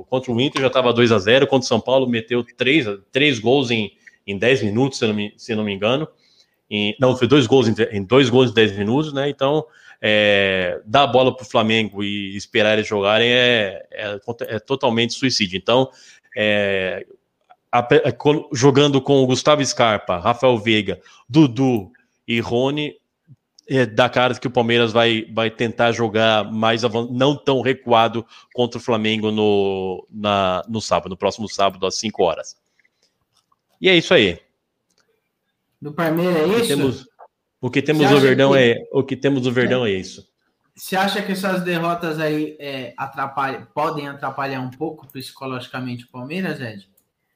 [0.08, 3.38] Contra o Inter já estava 2 a 0 contra o São Paulo meteu três, três
[3.38, 3.92] gols em,
[4.26, 6.06] em 10 minutos, se não me, se não me engano.
[6.70, 9.28] Em- não, foi dois gols em, em dois gols em 10 minutos, né?
[9.28, 9.64] Então,
[10.00, 15.12] é, dar a bola para o Flamengo e esperar eles jogarem é, é, é totalmente
[15.14, 15.58] suicídio.
[15.58, 15.90] Então,
[16.36, 17.04] é,
[17.72, 21.90] a- co- jogando com o Gustavo Scarpa, Rafael Veiga, Dudu
[22.26, 22.94] e Rony,
[23.70, 28.78] é, dá cara que o Palmeiras vai, vai tentar jogar mais não tão recuado contra
[28.78, 32.56] o Flamengo no, na, no sábado, no próximo sábado, às 5 horas.
[33.80, 34.40] E é isso aí.
[35.80, 36.68] Do Palmeiras é O que isso?
[36.68, 37.08] temos,
[37.60, 40.28] o que temos no acha Verdão que- é o que temos no Verdão é isso.
[40.74, 46.60] Você acha que essas derrotas aí é, atrapalham, podem atrapalhar um pouco psicologicamente o Palmeiras,
[46.60, 46.88] Ed?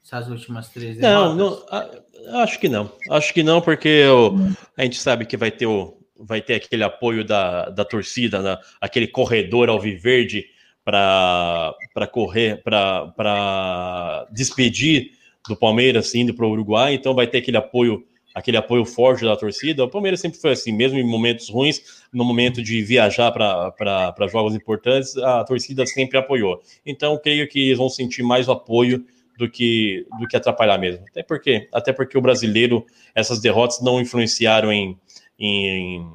[0.04, 1.68] Essas últimas três Não, derrotas?
[1.70, 2.90] não, a- acho que não.
[3.10, 4.34] Acho que não, porque o-
[4.76, 8.58] a gente sabe que vai ter, o, vai ter aquele apoio da, da torcida, né?
[8.80, 10.46] aquele corredor alviverde
[10.84, 11.74] para
[12.12, 15.12] correr, para despedir
[15.48, 16.94] do Palmeiras indo para o Uruguai.
[16.94, 19.84] Então vai ter aquele apoio, aquele apoio forte da torcida.
[19.84, 24.54] O Palmeiras sempre foi assim, mesmo em momentos ruins, no momento de viajar para jogos
[24.54, 26.60] importantes, a torcida sempre apoiou.
[26.84, 29.04] Então creio que eles vão sentir mais o apoio
[29.36, 31.04] do que do que atrapalhar mesmo.
[31.08, 34.96] Até porque, até porque o brasileiro, essas derrotas não influenciaram em,
[35.38, 36.06] em,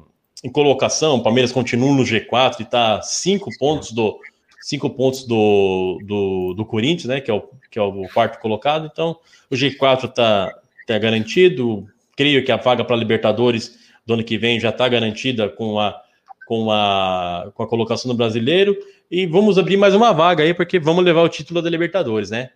[0.42, 1.16] em colocação.
[1.16, 4.18] O Palmeiras continua no G4 e está cinco pontos do
[4.60, 7.20] cinco pontos do, do, do Corinthians, né?
[7.20, 8.88] Que é, o, que é o quarto colocado.
[8.92, 9.18] Então,
[9.50, 10.54] o G4 está
[10.86, 11.88] tá garantido.
[12.16, 16.00] Creio que a vaga para Libertadores do ano que vem já está garantida com a,
[16.46, 18.76] com, a, com a colocação do brasileiro.
[19.10, 22.50] E vamos abrir mais uma vaga aí, porque vamos levar o título da Libertadores, né?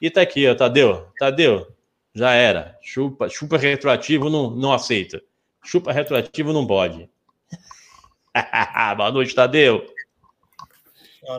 [0.00, 1.06] E tá aqui, ó, Tadeu.
[1.18, 1.66] Tadeu,
[2.14, 2.76] Já era.
[2.82, 5.20] Chupa, chupa retroativo não, não aceita.
[5.68, 7.10] Chupa retroativo não pode.
[8.96, 9.86] Boa noite, Tadeu.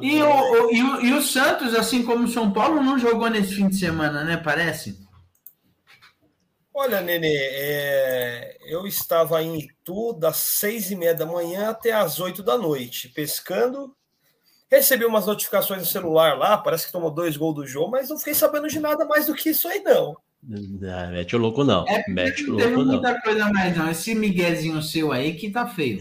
[0.03, 3.27] E o, o- e, o, e o Santos, assim como o São Paulo, não jogou
[3.27, 4.37] nesse fim de semana, né?
[4.37, 4.99] Parece.
[6.71, 12.19] Olha, Nenê, é, eu estava em Itu das seis e meia da manhã até as
[12.19, 13.95] oito da noite, pescando.
[14.69, 18.19] Recebi umas notificações no celular lá, parece que tomou dois gols do jogo, mas não
[18.19, 20.15] fiquei sabendo de nada mais do que isso aí, não.
[20.43, 21.85] Ah, mete o louco, não.
[21.87, 22.85] É, Mete o Não louco, não.
[22.93, 23.89] muita coisa mais, não.
[23.89, 25.99] Esse miguezinho seu aí que tá feio.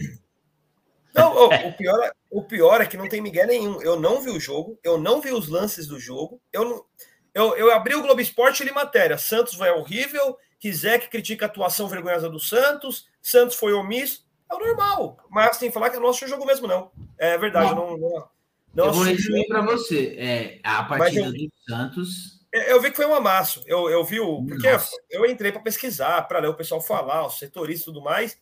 [1.13, 3.81] Não, o, o pior, é- o pior é que não tem Miguel nenhum.
[3.81, 6.39] Eu não vi o jogo, eu não vi os lances do jogo.
[6.53, 6.85] Eu, não,
[7.33, 9.17] eu, eu abri o Globo Esporte e li matéria.
[9.17, 14.25] Santos vai horrível, Rizek critica a atuação vergonhosa do Santos, Santos foi omisso.
[14.49, 15.17] É o normal.
[15.29, 16.91] Mas tem que falar que eu não assisti o jogo mesmo, não.
[17.17, 17.91] É verdade, Não.
[17.91, 18.29] não, não,
[18.73, 20.15] não eu vou resumir para você.
[20.17, 22.38] É, a partida eu- do Santos.
[22.51, 23.63] Eu vi que foi um amasso.
[23.65, 24.43] Eu, eu vi o.
[24.43, 24.95] Porque Nossa.
[25.09, 28.37] eu entrei para pesquisar, para ler o pessoal falar, os setoristas e tudo mais.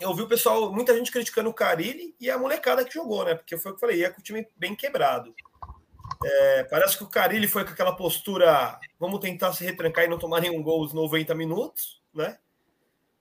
[0.00, 3.34] Eu vi o pessoal, muita gente criticando o Carilli e a molecada que jogou, né?
[3.34, 5.34] Porque foi o que eu falei, ia com o time bem quebrado.
[6.24, 10.18] É, parece que o Carilli foi com aquela postura, vamos tentar se retrancar e não
[10.18, 12.38] tomar nenhum gol os 90 minutos, né?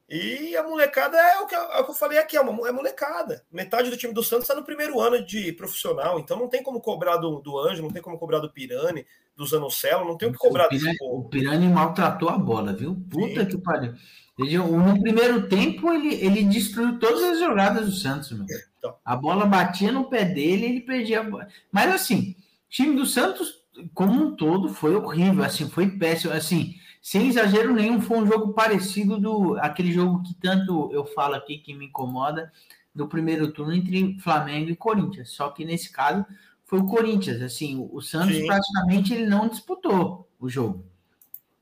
[0.08, 2.72] E a molecada é o que, é o que eu falei aqui, é, uma, é
[2.72, 3.44] molecada.
[3.52, 6.80] Metade do time do Santos está no primeiro ano de profissional, então não tem como
[6.80, 10.32] cobrar do, do Anjo, não tem como cobrar do Pirani, do Zanocelo, não tem o
[10.32, 11.18] que cobrar o, desse Pirani, povo.
[11.22, 12.96] o Pirani maltratou a bola, viu?
[13.10, 13.48] Puta Sim.
[13.48, 13.96] que pariu.
[14.38, 18.46] No primeiro tempo, ele, ele destruiu todas as jogadas do Santos, meu.
[18.78, 18.96] Então.
[19.04, 21.48] A bola batia no pé dele ele perdia a bola.
[21.72, 22.36] Mas assim,
[22.70, 23.64] time do Santos,
[23.94, 26.34] como um todo, foi horrível, assim, foi péssimo.
[26.34, 31.36] Assim, sem exagero nenhum, foi um jogo parecido do aquele jogo que tanto eu falo
[31.36, 32.52] aqui que me incomoda
[32.96, 35.30] do primeiro turno entre Flamengo e Corinthians.
[35.30, 36.26] Só que nesse caso
[36.64, 37.44] foi o Corinthians.
[37.44, 38.48] Assim, o Santos Sim.
[38.48, 40.84] praticamente ele não disputou o jogo.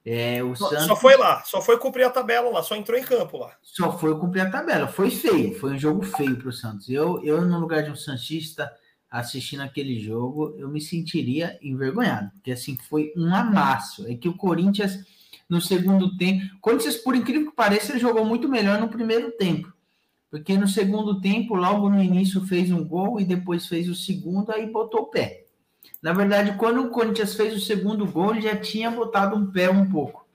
[0.05, 2.97] É, o Só, Santos só foi lá, só foi cumprir a tabela lá, só entrou
[2.97, 3.53] em campo lá.
[3.61, 4.87] só foi cumprir a tabela.
[4.87, 6.87] Foi feio, foi um jogo feio para o Santos.
[6.87, 8.71] Eu, eu, no lugar de um Santista
[9.11, 14.07] assistindo aquele jogo, eu me sentiria envergonhado, porque assim foi um amasso.
[14.07, 15.05] É que o Corinthians,
[15.53, 19.31] no segundo tempo, o Corinthians, por incrível que pareça, ele jogou muito melhor no primeiro
[19.33, 19.71] tempo.
[20.31, 24.51] Porque no segundo tempo, logo no início, fez um gol e depois fez o segundo,
[24.51, 25.45] aí botou o pé.
[26.01, 29.69] Na verdade, quando o Corinthians fez o segundo gol, ele já tinha botado um pé
[29.69, 30.25] um pouco.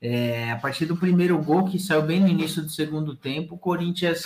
[0.00, 3.58] É, a partir do primeiro gol, que saiu bem no início do segundo tempo, o
[3.58, 4.24] Corinthians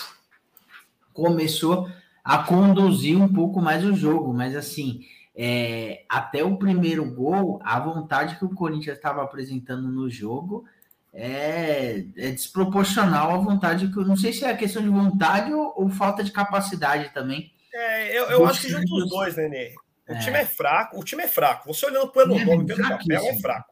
[1.15, 1.89] começou
[2.23, 7.79] a conduzir um pouco mais o jogo, mas assim, é, até o primeiro gol, a
[7.81, 10.65] vontade que o Corinthians estava apresentando no jogo
[11.13, 15.53] é, é desproporcional à vontade que eu não sei se é a questão de vontade
[15.53, 17.53] ou, ou falta de capacidade também.
[17.73, 19.75] É, eu, eu acho que junto os dois, Nenê.
[20.09, 20.19] O É.
[20.19, 21.73] time é fraco, o time é fraco.
[21.73, 23.69] Você olhando pelo nome, pelo papel, é fraco.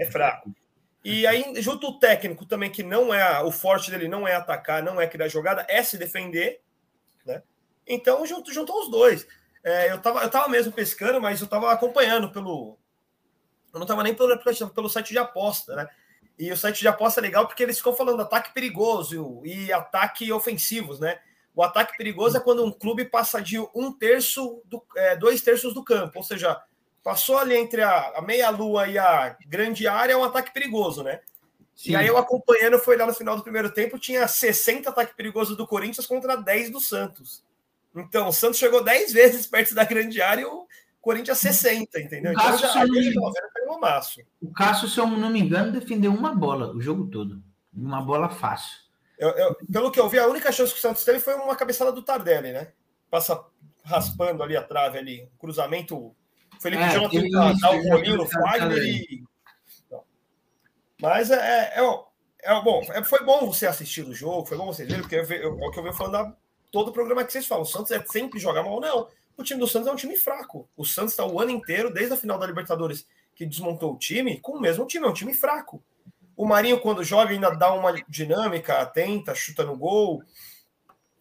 [0.00, 0.54] É fraco.
[1.04, 4.82] E aí, junto o técnico também, que não é o forte dele, não é atacar,
[4.82, 6.60] não é criar jogada, é se defender,
[7.24, 7.42] né?
[7.86, 9.26] Então, junto, juntou os dois.
[9.68, 12.78] É, eu, tava, eu tava mesmo pescando, mas eu tava acompanhando pelo.
[13.72, 15.88] Eu não tava nem pelo, aplicativo, pelo site de aposta, né?
[16.38, 20.32] E o site de aposta é legal porque eles ficam falando ataque perigoso e ataque
[20.32, 21.18] ofensivos, né?
[21.54, 25.74] O ataque perigoso é quando um clube passa de um terço, do, é, dois terços
[25.74, 26.58] do campo, ou seja,
[27.02, 31.20] passou ali entre a, a meia-lua e a grande área, é um ataque perigoso, né?
[31.74, 31.92] Sim.
[31.92, 35.56] E aí eu acompanhando, foi lá no final do primeiro tempo, tinha 60 ataques perigosos
[35.56, 37.44] do Corinthians contra 10 do Santos.
[37.94, 40.66] Então, o Santos chegou 10 vezes perto da grande área e o
[41.00, 42.30] Corinthians 60, entendeu?
[42.32, 43.20] O Então, Cássio já, aí já.
[44.42, 47.42] O Cássio, se eu não me engano, defendeu uma bola o jogo todo.
[47.74, 48.76] Uma bola fácil.
[49.18, 51.56] Eu- eu- pelo que eu vi, a única chance que o Santos teve foi uma
[51.56, 52.72] cabeçada do Tardelli, né?
[53.10, 53.42] Passa
[53.84, 55.96] raspando ali a trave ali, cruzamento.
[55.96, 56.14] O
[56.60, 59.24] Felipe É, Jonathan teve dá, dá um teve rolinho no Fagner e.
[59.90, 60.04] Não.
[61.00, 62.04] Mas é, é, é,
[62.42, 65.22] é bom, é- foi bom você assistir o jogo, foi bom você ver, porque eu,
[65.22, 66.36] é o que eu venho falando da,
[66.70, 67.62] todo o programa que vocês falam.
[67.62, 69.08] O Santos é sempre jogar mal, não.
[69.36, 70.68] O time do Santos é um time fraco.
[70.76, 74.40] O Santos está o ano inteiro, desde a final da Libertadores, que desmontou o time,
[74.40, 75.82] com o mesmo time, é um time fraco.
[76.36, 80.22] O Marinho, quando joga, ainda dá uma dinâmica, tenta, chuta no gol.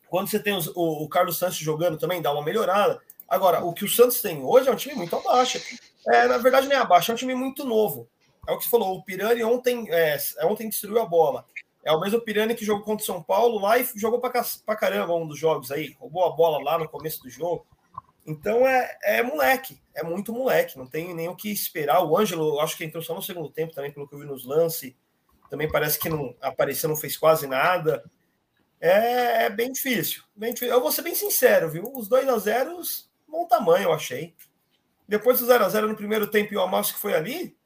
[0.09, 3.01] Quando você tem os- o, o Carlos Santos jogando também, dá uma melhorada.
[3.27, 5.59] Agora, o que o Santos tem hoje é um time muito abaixo.
[6.07, 8.07] É, na verdade, nem abaixo, é um time muito novo.
[8.47, 11.45] É o que você falou, o Pirani ontem, é, ontem destruiu a bola.
[11.83, 14.45] É o mesmo Pirani que jogou contra o São Paulo lá e jogou pra, ca-
[14.65, 15.95] pra caramba um dos jogos aí.
[15.99, 17.65] Roubou a bola lá no começo do jogo.
[18.25, 22.03] Então é, é moleque, é muito moleque, não tem nem o que esperar.
[22.03, 24.43] O Ângelo, acho que entrou só no segundo tempo também, pelo que eu vi nos
[24.45, 24.93] lances.
[25.49, 28.03] Também parece que não apareceu, não fez quase nada.
[28.79, 30.75] É, é bem difícil, bem difícil.
[30.75, 31.89] Eu vou ser bem sincero, viu?
[31.95, 32.79] Os 2 a 0
[33.27, 34.35] bom tamanho, eu achei.
[35.07, 37.56] Depois do 0 a 0 no primeiro tempo e o amasso que foi ali,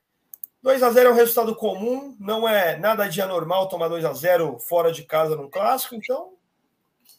[0.61, 4.13] 2 a 0 é um resultado comum, não é nada de anormal tomar 2 a
[4.13, 6.33] 0 fora de casa num clássico, então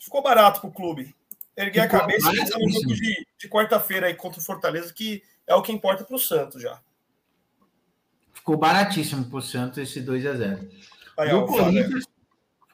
[0.01, 1.15] ficou barato pro clube.
[1.57, 4.93] Erguer a Ficou cabeça e pensar no jogo de, de quarta-feira aí contra o Fortaleza,
[4.93, 6.81] que é o que importa pro Santos já.
[8.33, 10.69] Ficou baratíssimo pro Santos esse 2 a 0
[11.19, 12.05] Aí, Do ó, o Corinthians.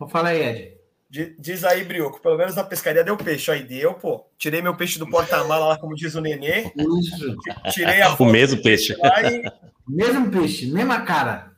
[0.08, 0.77] Fala aí, Ed.
[1.08, 3.50] Di- Diz aí, Brioco, pelo menos na pescaria deu peixe.
[3.50, 4.26] Aí deu, pô.
[4.38, 6.70] Tirei meu peixe do porta-mala lá, como diz o Nenê.
[6.76, 7.36] Isso.
[7.72, 8.92] Tirei a O mesmo peixe.
[8.94, 9.42] e
[9.88, 11.52] Mesmo peixe, mesma cara.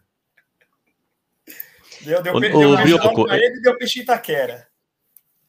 [2.03, 4.67] deu, deu, Ô, pe- ô, deu Brioco, na ele e deu peixe em Itaquera.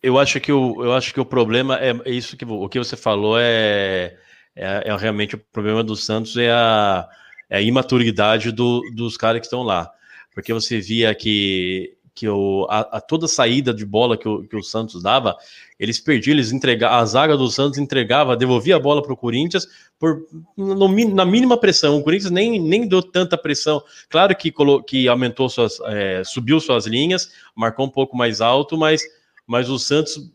[0.03, 2.79] Eu acho que o, eu acho que o problema é é isso que o que
[2.79, 4.17] você falou é,
[4.55, 7.07] é, é realmente o problema do Santos é a,
[7.47, 9.91] é a imaturidade do- dos caras que estão lá.
[10.33, 12.27] Porque você via que, que
[12.69, 15.35] a, a toda saída de bola que o, que o Santos dava,
[15.79, 19.67] eles perdiam, eles entregavam, a zaga do Santos entregava, devolvia a bola para o Corinthians
[19.97, 21.97] por, no na mínima pressão.
[21.97, 23.81] O Corinthians nem, nem deu tanta pressão.
[24.07, 28.77] Claro que, colo, que aumentou suas, é, subiu suas linhas, marcou um pouco mais alto,
[28.77, 29.01] mas
[29.47, 30.31] mas o Santos,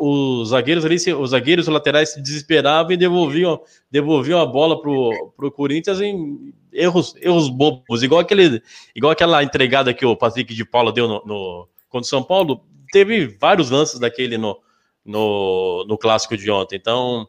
[0.00, 3.60] os zagueiros ali, os zagueiros laterais se desesperavam e devolviam,
[3.90, 8.62] devolviam a bola pro, pro Corinthians em erros, erros bobos, igual aquele,
[8.94, 12.64] igual aquela entregada que o Patrick de Paula deu no, no contra o São Paulo,
[12.92, 14.58] teve vários lances daquele no,
[15.04, 16.76] no, no clássico de ontem.
[16.76, 17.26] Então,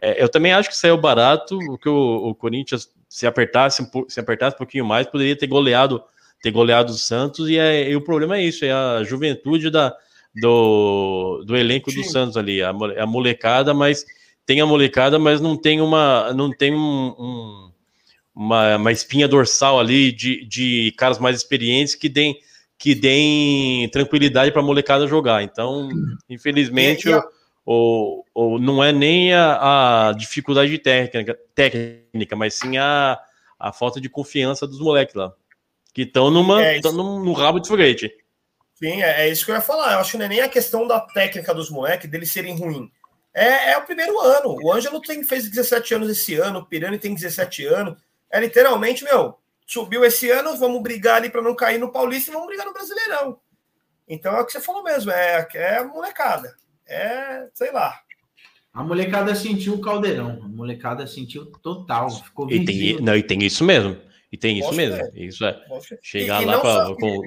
[0.00, 4.20] é, eu também acho que saiu barato, o que o, o Corinthians se apertasse, se
[4.20, 6.02] apertasse um pouquinho mais, poderia ter goleado,
[6.42, 9.94] ter goleado o Santos, e, é- e o problema é isso, é a juventude da,
[10.34, 12.10] do, do elenco do Sim.
[12.10, 14.04] Santos ali, a, mole- a molecada, mas
[14.46, 16.78] tem a molecada, mas não tem uma, não tem um,
[17.18, 17.72] um-
[18.34, 22.36] uma, uma espinha dorsal ali de, de caras mais experientes que deem,
[22.78, 25.42] que deem tranquilidade para a molecada jogar.
[25.42, 25.88] Então,
[26.28, 27.22] infelizmente, E- e a-
[27.64, 33.16] o, o, não é nem a, a dificuldade técnica, técnica, mas sim a,
[33.58, 35.32] a falta de confiança dos moleques lá.
[35.94, 38.10] Que estão numa É, tão num, no rabo de foguete.
[38.82, 39.92] Sim, é, é isso que eu ia falar.
[39.92, 42.90] Eu acho que não é nem a questão da técnica dos moleques, deles serem ruins.
[43.32, 44.56] É, é o primeiro ano.
[44.60, 47.96] O Ângelo tem, fez 17 anos esse ano, o Pirani tem 17 anos.
[48.28, 52.34] É literalmente, meu, subiu esse ano, vamos brigar ali para não cair no Paulista e
[52.34, 53.38] vamos brigar no Brasileirão.
[54.08, 56.56] Então é o que você falou mesmo, é, é molecada.
[56.84, 58.00] É, sei lá.
[58.74, 60.40] A molecada sentiu o caldeirão.
[60.42, 62.10] A molecada sentiu total.
[62.10, 63.96] Ficou E tem, não, e tem isso mesmo.
[64.32, 64.96] E tem isso Posso mesmo.
[64.96, 65.12] ver.
[65.14, 65.50] Isso é.
[65.50, 67.22] E- Chegar e lá não pra, só- com.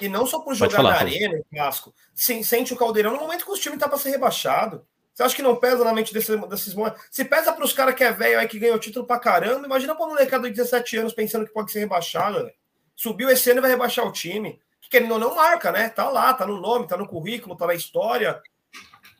[0.00, 1.94] E não só por jogar falar, na arena, no clássico.
[2.14, 4.86] Sim, sente o caldeirão no momento que os times tá para ser rebaixado.
[5.12, 7.00] Você acha que não pesa na mente desses, desses moleques?
[7.10, 9.94] Se pesa para os caras que é velho aí que ganhou título pra caramba, imagina
[9.94, 12.54] pra molecada de 17 anos pensando que pode ser rebaixado, velho.
[12.96, 14.58] Subiu esse ano e vai rebaixar o time.
[14.80, 15.88] Que querendo ou não marca, né?
[15.88, 18.42] Tá lá, tá no nome, tá no currículo, tá na história.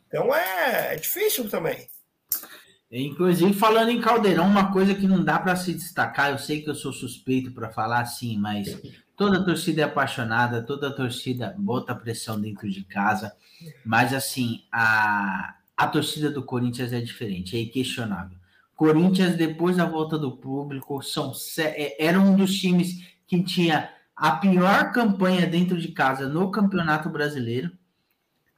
[0.09, 1.89] Então é, é difícil também.
[2.91, 6.71] Inclusive, falando em Caldeirão, uma coisa que não dá para se destacar, eu sei que
[6.71, 8.69] eu sou suspeito para falar assim, mas
[9.17, 13.33] toda torcida é apaixonada, toda torcida bota pressão dentro de casa,
[13.85, 18.37] mas assim, a, a torcida do Corinthians é diferente, é inquestionável.
[18.77, 24.33] Corinthians, depois da volta do público, são, é- era um dos times que tinha a
[24.33, 27.71] pior campanha dentro de casa no Campeonato Brasileiro,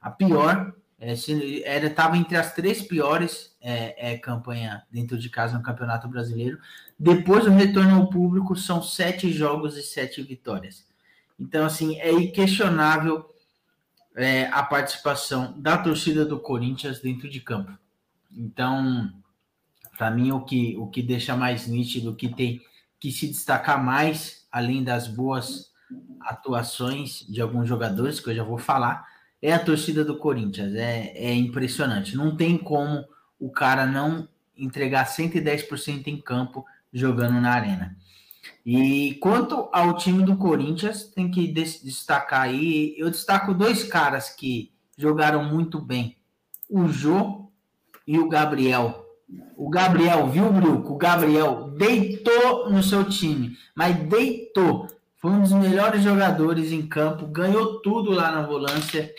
[0.01, 5.63] a pior, é, estava entre as três piores é, é, campanha dentro de casa no
[5.63, 6.59] Campeonato Brasileiro.
[6.97, 10.87] Depois do retorno ao público, são sete jogos e sete vitórias.
[11.39, 13.29] Então, assim, é inquestionável
[14.15, 17.77] é, a participação da torcida do Corinthians dentro de campo.
[18.35, 19.13] Então,
[19.97, 22.61] para mim, o que, o que deixa mais nítido, o que tem
[22.99, 25.71] que se destacar mais, além das boas
[26.21, 29.05] atuações de alguns jogadores, que eu já vou falar,
[29.41, 30.73] é a torcida do Corinthians.
[30.75, 32.15] É, é impressionante.
[32.15, 33.05] Não tem como
[33.39, 37.95] o cara não entregar 110% em campo jogando na arena.
[38.65, 42.95] E quanto ao time do Corinthians, tem que des- destacar aí.
[42.97, 46.17] Eu destaco dois caras que jogaram muito bem:
[46.69, 47.49] o Jô
[48.05, 49.05] e o Gabriel.
[49.57, 50.93] O Gabriel, viu, Bruco?
[50.93, 54.87] O Gabriel deitou no seu time, mas deitou.
[55.19, 59.13] Foi um dos melhores jogadores em campo, ganhou tudo lá na volância,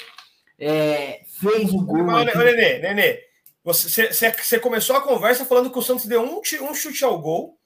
[0.59, 2.05] é, fez o gol.
[2.05, 2.39] Mas, aqui.
[2.39, 3.21] Nenê, Nenê,
[3.65, 7.21] você, você, você começou a conversa falando que o Santos deu um, um chute ao
[7.21, 7.59] gol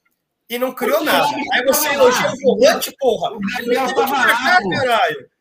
[0.49, 1.27] e não criou nada.
[1.53, 2.33] Aí você elogia lá.
[2.33, 3.33] o volante, porra.
[3.33, 5.32] O Gabriel tava marcar, caralho.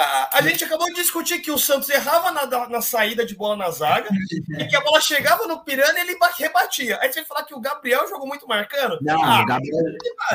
[0.00, 3.56] A, a gente acabou de discutir que o Santos errava na, na saída de bola
[3.56, 4.08] na zaga
[4.58, 6.98] e que a bola chegava no Pirani e ele ba- rebatia.
[7.02, 8.96] Aí você vai falar que o Gabriel jogou muito marcando?
[9.02, 9.84] Não, Ah, o Gabriel.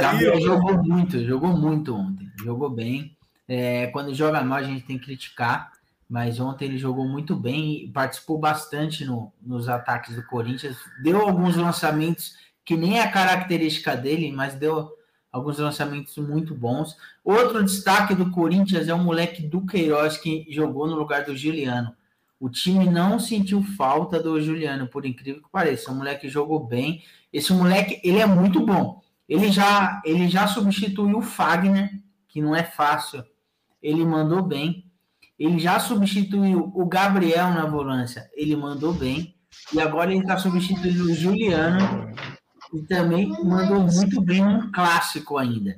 [0.01, 2.30] Gabriel jogou muito, jogou muito ontem.
[2.43, 3.16] Jogou bem.
[3.47, 5.72] É, quando joga mal, a gente tem que criticar.
[6.09, 10.76] Mas ontem ele jogou muito bem e participou bastante no- nos ataques do Corinthians.
[11.01, 12.36] Deu alguns lançamentos
[12.66, 14.91] que nem é a característica dele, mas deu
[15.34, 16.95] alguns lançamentos muito bons.
[17.23, 21.91] Outro destaque do Corinthians é o moleque do Queiroz que jogou no lugar do Juliano.
[22.39, 25.91] O time não sentiu falta do Juliano, por incrível que pareça.
[25.91, 27.03] O moleque jogou bem.
[27.31, 29.01] Esse moleque, ele é muito bom.
[29.27, 31.89] Ele já, ele já substituiu o Fagner,
[32.27, 33.23] que não é fácil.
[33.81, 34.86] Ele mandou bem.
[35.39, 38.29] Ele já substituiu o Gabriel na volância.
[38.34, 39.36] Ele mandou bem.
[39.73, 42.13] E agora ele está substituindo o Juliano,
[42.74, 45.78] e também mandou muito bem um clássico ainda.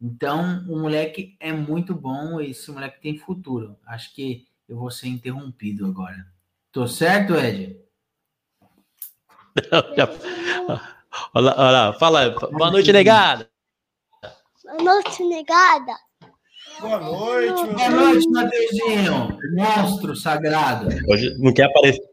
[0.00, 3.76] Então, o moleque é muito bom, esse moleque tem futuro.
[3.86, 6.26] Acho que eu vou ser interrompido agora.
[6.72, 7.76] Tô certo, Ed?
[11.34, 13.50] olha, olha, fala, boa noite, negada.
[14.64, 15.92] Boa noite, negada.
[16.80, 19.38] Boa noite, meu Boa noite, Mateuzinho.
[19.54, 20.88] Monstro sagrado.
[21.08, 22.09] Hoje não quer aparecer.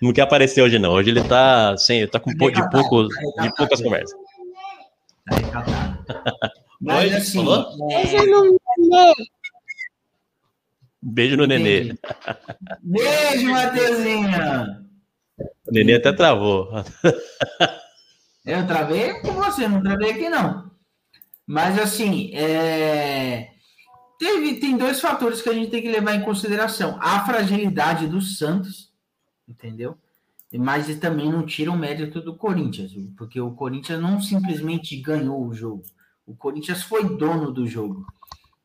[0.00, 0.92] Não quer aparecer hoje, não.
[0.92, 4.18] Hoje ele tá sem, tá com pou- de, pouco, de poucas conversas.
[5.28, 6.04] Tá recatado.
[6.80, 7.90] Mas Oi, assim, falou?
[7.90, 9.14] é, não me nenê.
[11.02, 11.94] Beijo no nenê.
[12.82, 13.50] Beijo.
[15.66, 16.70] O nenê até travou.
[18.44, 20.70] Eu travei com você, não travei aqui não.
[21.46, 23.48] Mas assim, é,
[24.18, 28.20] teve, tem dois fatores que a gente tem que levar em consideração: a fragilidade do
[28.20, 28.83] Santos,
[29.48, 29.96] entendeu?
[30.52, 35.52] Mas também não tira o mérito do Corinthians, porque o Corinthians não simplesmente ganhou o
[35.52, 35.82] jogo,
[36.26, 38.06] o Corinthians foi dono do jogo.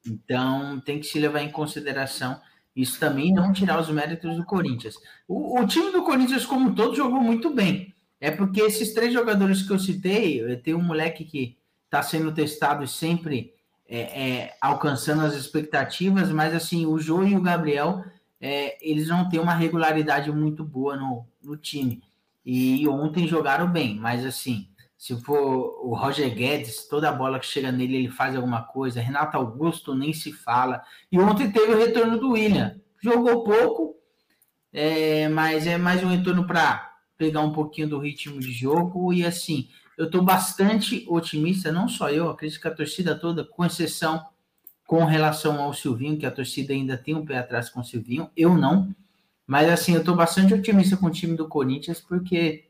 [0.05, 2.39] Então tem que se levar em consideração
[2.75, 4.95] isso também, não tirar os méritos do Corinthians.
[5.27, 7.93] O, o time do Corinthians, como um todo, jogou muito bem.
[8.21, 12.33] É porque esses três jogadores que eu citei, eh, tem um moleque que está sendo
[12.33, 13.53] testado e sempre
[13.87, 18.03] é, é, alcançando as expectativas, mas assim, o Jô e o Gabriel,
[18.41, 22.01] é, eles não têm uma regularidade muito boa no, no time.
[22.45, 27.71] E ontem jogaram bem, mas assim, se for o Roger Guedes, toda bola que chega
[27.71, 28.99] nele, ele faz alguma coisa.
[28.99, 30.83] Renato Augusto nem se fala.
[31.11, 32.79] E ontem teve o retorno do William.
[33.01, 33.95] Jogou pouco,
[34.73, 39.13] é, mas é mais um retorno para pegar um pouquinho do ritmo de jogo.
[39.13, 43.65] E assim, eu estou bastante otimista, não só eu, acredito que a torcida toda, com
[43.65, 44.25] exceção
[44.89, 48.27] com relação ao Silvinho, que a torcida ainda tem um pé atrás com o Silvinho,
[48.35, 48.89] eu não.
[49.45, 52.65] Mas assim, eu estou bastante otimista com o time do Corinthians, porque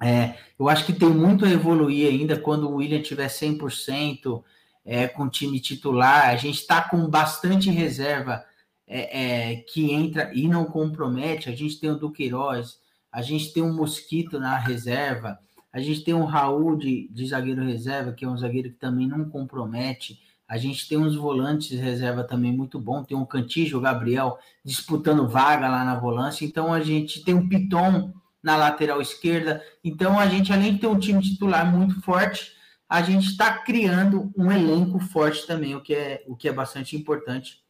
[0.00, 4.42] é, eu acho que tem muito a evoluir ainda quando o William tiver 100%
[4.82, 6.30] é, com o time titular.
[6.30, 8.42] A gente está com bastante reserva
[8.86, 11.50] é, é, que entra e não compromete.
[11.50, 12.78] A gente tem o Duqueiroz,
[13.12, 15.38] a gente tem um Mosquito na reserva,
[15.70, 19.06] a gente tem um Raul de, de zagueiro reserva, que é um zagueiro que também
[19.06, 20.18] não compromete.
[20.50, 23.04] A gente tem uns volantes reserva também muito bom.
[23.04, 26.44] Tem um Cantijo, o Gabriel, disputando vaga lá na volância.
[26.44, 29.62] Então a gente tem um Piton na lateral esquerda.
[29.84, 32.50] Então a gente, além de ter um time titular muito forte,
[32.88, 36.96] a gente está criando um elenco forte também, o que é, o que é bastante
[36.96, 37.60] importante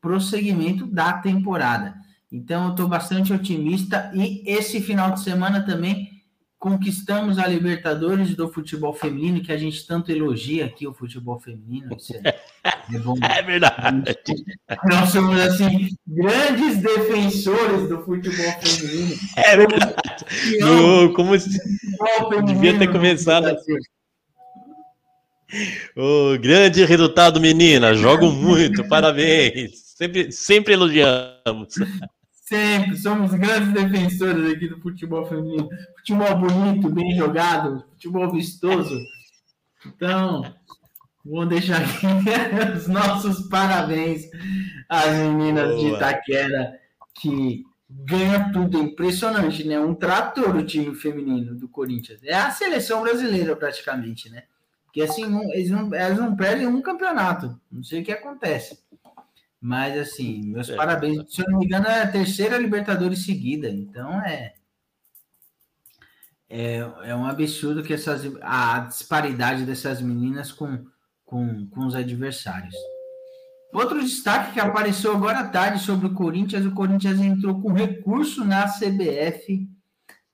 [0.00, 1.96] para o segmento da temporada.
[2.30, 6.19] Então eu estou bastante otimista e esse final de semana também
[6.60, 11.96] conquistamos a Libertadores do futebol feminino, que a gente tanto elogia aqui o futebol feminino.
[12.22, 12.28] É,
[12.94, 13.16] é bom.
[13.24, 14.14] É verdade.
[14.84, 19.16] Nós somos, assim, grandes defensores do futebol feminino.
[19.38, 19.94] É verdade.
[20.60, 23.56] No- como se- Futebol feminino Devia ter começado-
[25.96, 27.94] o grande resultado, menina.
[27.94, 29.72] Jogo muito, parabéns.
[29.96, 31.74] Sempre, sempre elogiamos.
[32.50, 35.68] Sempre, somos grandes defensores aqui do futebol feminino.
[35.98, 39.00] Futebol bonito, bem jogado, futebol vistoso.
[39.86, 40.42] Então,
[41.24, 42.06] vou deixar aqui
[42.76, 44.24] os nossos parabéns
[44.88, 45.96] às meninas de Boa.
[45.98, 46.76] Itaquera,
[47.14, 48.78] que ganha tudo.
[48.78, 49.78] É impressionante, né?
[49.78, 52.18] Um trator o time feminino do Corinthians.
[52.24, 54.42] É a seleção brasileira, praticamente, né?
[54.86, 57.60] Porque assim, não- eles não, elas não perdem um campeonato.
[57.70, 58.76] Não sei o que acontece.
[59.60, 60.76] Mas, assim, meus É.
[60.76, 61.34] parabéns.
[61.34, 63.68] Se eu não me engano, é a terceira Libertadores seguida.
[63.68, 64.54] Então, é.
[66.48, 70.84] É, é um absurdo que essas, a disparidade dessas meninas com,
[71.24, 72.74] com, com os adversários.
[73.72, 78.44] Outro destaque que apareceu agora à tarde sobre o Corinthians: o Corinthians entrou com recurso
[78.44, 79.68] na CBF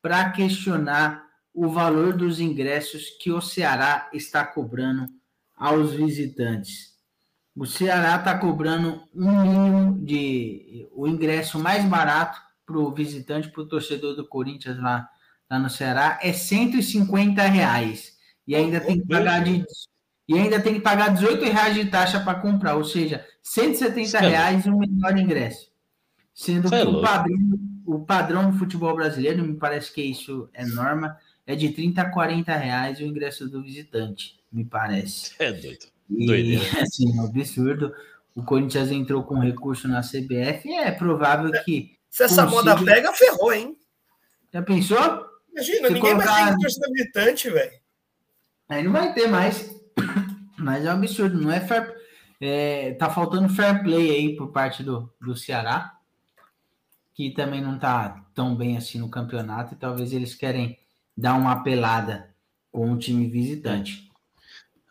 [0.00, 5.06] para questionar o valor dos ingressos que o Ceará está cobrando
[5.54, 6.95] aos visitantes.
[7.56, 13.62] O Ceará está cobrando um mínimo de o ingresso mais barato para o visitante, para
[13.62, 15.08] o torcedor do Corinthians lá,
[15.50, 18.14] lá no Ceará, é 150 reais.
[18.46, 19.64] E ainda tem que pagar de
[20.28, 24.16] e ainda tem que pagar 18 reais de taxa para comprar, ou seja, 170 Isso
[24.16, 25.70] é reais o menor ingresso.
[26.34, 27.38] Sendo é que o padrão,
[27.86, 32.10] o padrão do futebol brasileiro, me parece que isso é norma, é de 30 a
[32.10, 34.36] 40 reais o ingresso do visitante.
[34.52, 35.34] me parece.
[35.38, 35.95] É doido.
[36.10, 36.62] E, Doideira.
[36.82, 37.92] assim, um absurdo.
[38.34, 40.70] O Corinthians entrou com recurso na CBF.
[40.72, 41.96] É provável que.
[42.10, 42.74] Se essa Consiga.
[42.74, 43.76] moda pega, ferrou, hein?
[44.52, 44.98] Já pensou?
[45.52, 47.72] Imagina, Se ninguém mais colocar- tem torcida militante, velho.
[48.68, 49.74] Aí não vai ter mais.
[50.58, 51.94] Mas é um absurdo, não é fair.
[52.40, 55.92] é, tá faltando fair play aí por parte do, do Ceará,
[57.14, 60.78] que também não tá tão bem assim no campeonato, e talvez eles querem
[61.16, 62.34] dar uma apelada
[62.72, 64.05] com o time visitante.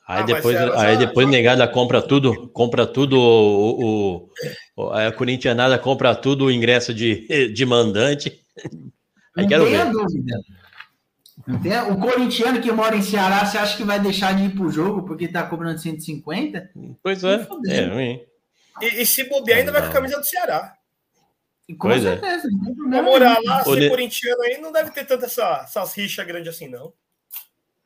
[0.08, 4.30] Aí Ah, depois, aí depois negada compra tudo, compra tudo o, o,
[4.78, 8.40] o- a Corintianada compra tudo o ingresso de, de mandante.
[9.36, 9.90] Aí Não quero ver.
[9.92, 10.38] dúvida.
[11.48, 14.72] Não O corintiano que mora em Ceará, você acha que vai deixar de ir pro
[14.72, 16.70] jogo porque tá cobrando 150?
[17.04, 17.48] Pois é.
[17.68, 18.22] é ruim.
[18.82, 20.74] E, e se bobear, ainda vai com a camisa do Ceará.
[21.80, 22.12] Com Pois é.
[22.18, 25.26] certeza, não tem Pra problema morar lá, ser Ne- corintiano aí, não deve ter tanta
[25.26, 26.94] essa, essas rixas grandes assim, não.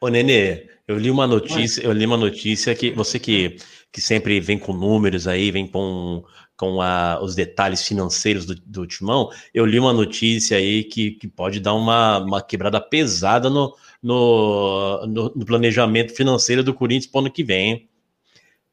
[0.02, 3.58] Ô, Nenê, eu li uma notícia, eu li uma notícia que você que,
[3.91, 6.24] que sempre vem com números aí, vem com,
[6.56, 11.28] com a- os detalhes financeiros do, do timão, eu li uma notícia aí que, que
[11.28, 17.20] pode dar uma, uma quebrada pesada no, no, no- no planejamento financeiro do Corinthians para
[17.20, 17.89] o ano que vem.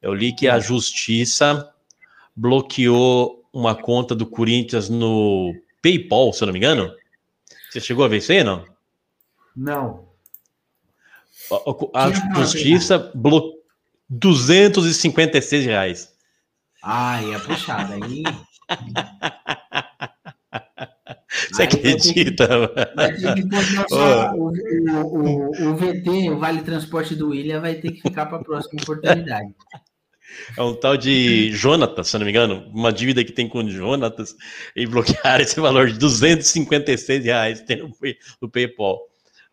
[0.01, 1.69] Eu li que a justiça
[2.35, 6.93] bloqueou uma conta do Corinthians no PayPal, se eu não me engano.
[7.69, 8.65] Você chegou a ver isso aí, não?
[9.55, 10.06] Não.
[11.93, 13.57] A, a justiça bloqueou
[14.09, 16.09] 256 reais.
[16.83, 17.95] Ai, é puxada.
[18.03, 18.23] Aí,
[21.51, 22.47] Você Aí vai ter que- acredita?
[22.95, 27.75] vai ter que botar só o, o, o, VT, o Vale Transporte do William, vai
[27.75, 29.53] ter que ficar para a próxima oportunidade.
[30.57, 33.69] É um tal de Jonatas, se não me engano, uma dívida que tem com o
[33.69, 34.35] Jonatas,
[34.75, 37.63] e bloquearam esse valor de 256 reais
[38.41, 38.99] no PayPal.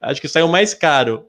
[0.00, 1.26] Acho que saiu mais caro.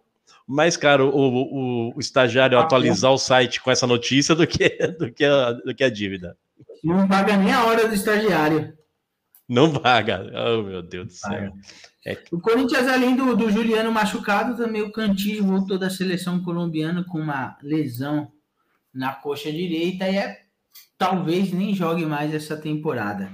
[0.47, 4.69] Mais caro o, o, o estagiário Ah, atualizar o site com essa notícia do que,
[4.99, 6.37] do que, a, do que a dívida.
[6.83, 8.77] Não paga nem a hora do estagiário.
[9.47, 10.31] Não paga.
[10.33, 11.53] Oh, meu Deus do céu.
[12.05, 12.17] É.
[12.31, 17.19] O Corinthians, além do, do Juliano machucado, também o Cantillo voltou da seleção colombiana com
[17.19, 18.31] uma lesão
[18.93, 20.43] na coxa direita e é,
[20.97, 23.31] talvez nem jogue mais essa temporada.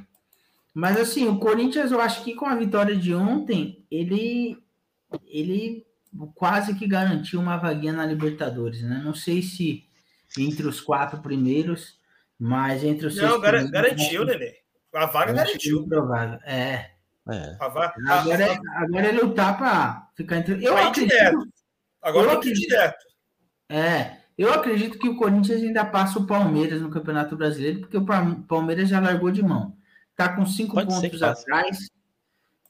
[0.73, 4.57] Mas assim, o Corinthians, eu acho que com a vitória de ontem, ele,
[5.27, 5.85] ele
[6.35, 9.01] quase que garantiu uma vaguinha na Libertadores, né?
[9.03, 9.85] Não sei se
[10.37, 11.99] entre os quatro primeiros,
[12.39, 14.55] mas entre os seis Não, gar- primeiros, garantiu, Nenê.
[14.93, 15.81] A vaga acho garantiu.
[15.83, 16.39] improvável.
[16.43, 16.91] É,
[17.29, 17.55] É.
[17.59, 20.65] A vaga, Agora é, agora é lutar para ficar entre.
[20.65, 21.47] Eu Vai acredito, direto.
[22.01, 22.67] agora eu acredito.
[22.67, 23.05] direto.
[23.69, 28.05] é, eu acredito que o Corinthians ainda passa o Palmeiras no Campeonato Brasileiro, porque o
[28.05, 29.77] Palme- Palmeiras já largou de mão.
[30.15, 31.89] Tá com cinco Pode pontos atrás,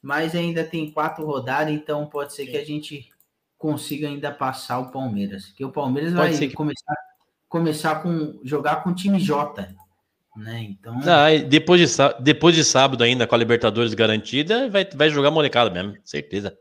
[0.02, 3.10] mas ainda tem quatro rodadas, então pode ser que a gente
[3.62, 5.46] consiga ainda passar o Palmeiras.
[5.48, 6.96] Porque o Palmeiras Pode vai ser que- começar,
[7.48, 9.68] começar com jogar com o time J.
[10.36, 10.62] Né?
[10.62, 15.30] Então, Não, depois, de, depois de sábado ainda, com a Libertadores garantida, vai, vai jogar
[15.30, 16.58] molecada mesmo, certeza.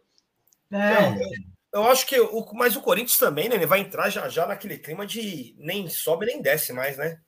[0.73, 1.15] é,
[1.73, 3.55] Eu acho que o, mas o Corinthians também, né?
[3.55, 7.19] Ele vai entrar já já naquele clima de nem sobe nem desce mais, né?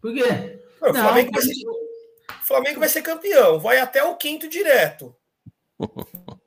[0.00, 0.58] por quê?
[0.80, 4.16] Pô, O Não, Flamengo, vai mas- ser, o Flamengo vai ser campeão, vai até o
[4.16, 5.14] quinto direto.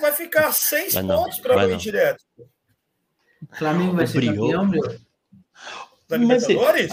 [0.00, 1.76] Vai ficar seis Vai não, pontos para não.
[1.76, 2.24] direto.
[3.52, 4.82] Flamengo vai O ser campeão, meu.
[6.08, 6.92] Da Mas Libertadores?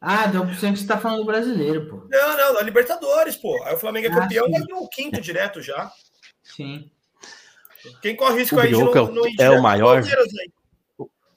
[0.00, 2.06] Ah, então você está falando do brasileiro, pô.
[2.10, 3.62] Não, não, da Libertadores, pô.
[3.64, 4.52] Aí o Flamengo é Ah, campeão, sim.
[4.52, 5.90] vai no quinto direto já.
[6.42, 6.90] Sim.
[8.00, 9.94] Quem corre risco O aí de Brioco é o- não, não é o direto maior.
[10.00, 10.50] Palmeiras aí.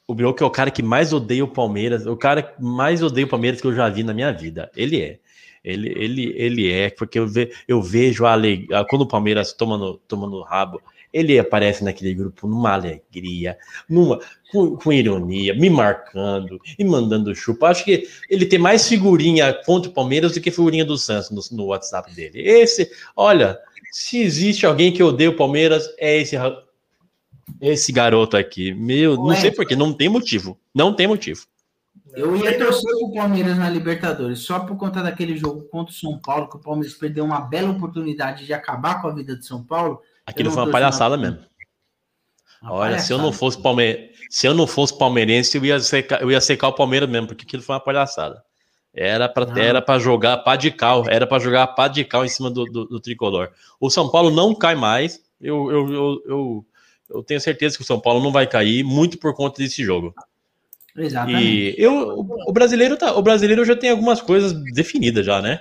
[0.08, 3.26] O Brioco é o cara que mais odeia o Palmeiras, o cara que mais odeia
[3.26, 4.70] o Palmeiras que eu já vi na minha vida.
[4.76, 5.20] Ele é.
[5.66, 8.86] Ele, ele, ele é, porque eu, ve, eu vejo a alegria.
[8.86, 10.80] Quando o Palmeiras toma no, toma no rabo,
[11.11, 13.57] ele aparece naquele grupo numa alegria,
[13.89, 14.20] numa,
[14.51, 17.70] com, com ironia, me marcando e mandando chupa.
[17.70, 21.57] Acho que ele tem mais figurinha contra o Palmeiras do que figurinha do Santos no,
[21.57, 22.41] no WhatsApp dele.
[22.41, 23.57] Esse, olha,
[23.91, 26.36] se existe alguém que odeia o Palmeiras, é esse,
[27.61, 28.74] esse garoto aqui.
[28.74, 30.59] Meu, não sei porquê, não tem motivo.
[30.74, 31.47] Não tem motivo.
[32.16, 36.20] Eu ia torcer pro Palmeiras na Libertadores, só por conta daquele jogo contra o São
[36.20, 39.63] Paulo, que o Palmeiras perdeu uma bela oportunidade de acabar com a vida de São
[39.63, 40.01] Paulo.
[40.26, 41.39] Aquilo foi uma palhaçada mesmo.
[42.61, 43.39] Uma Olha, se eu não palhaçada.
[43.39, 44.09] fosse palme...
[44.30, 47.43] se eu não fosse palmeirense, eu ia secar, eu ia secar o Palmeiras mesmo, porque
[47.43, 48.43] aquilo foi uma palhaçada.
[48.93, 52.30] Era para era para jogar pá de cal, era para jogar pá de cal em
[52.30, 53.51] cima do, do, do tricolor.
[53.78, 55.22] O São Paulo não cai mais.
[55.39, 56.66] Eu, eu, eu, eu,
[57.09, 60.16] eu tenho certeza que o São Paulo não vai cair, muito por conta desse jogo.
[60.98, 61.43] Exatamente.
[61.43, 65.60] E eu, o, o brasileiro tá, o brasileiro já tem algumas coisas definidas já, né?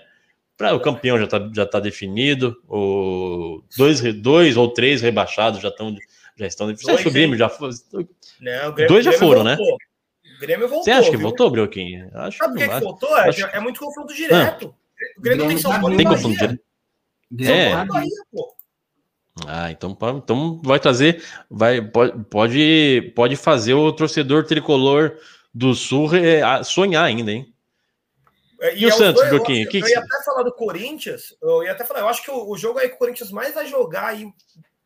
[0.56, 5.68] Pra, o campeão já tá, já tá definido, o dois, dois ou três rebaixados já
[5.68, 5.96] estão
[6.36, 6.66] Já estão.
[6.74, 7.70] Você Dois, o Grêmio já foi?
[8.40, 9.56] Não, o Grêmio, Dois já Grêmio foram, né?
[9.56, 9.76] voltou.
[9.76, 10.84] O Grêmio voltou.
[10.84, 11.26] Você acha que viu?
[11.26, 12.10] voltou, Brioquinho?
[12.14, 12.84] Acho Sabe por que, que acho.
[12.84, 13.18] voltou?
[13.18, 14.74] É, Acho- é muito confronto direto.
[15.18, 16.16] O Grêmio tem São Paulo e Tem Bahia.
[16.18, 16.60] confronto direto?
[17.32, 17.68] Grêmio É.
[17.70, 18.54] São Paulo Bahia, pô.
[19.46, 25.18] Ah, então, então vai trazer, vai, pode, pode, pode fazer o torcedor tricolor
[25.52, 27.52] do Sul é, sonhar ainda, hein?
[28.60, 30.44] É, E o é os Santos, dois- Broquinho, Eu, que que eu ia até falar
[30.44, 31.34] do Corinthians.
[31.42, 33.52] Eu ia até falar, eu acho que o, o jogo aí que o Corinthians mais
[33.54, 34.32] vai jogar aí,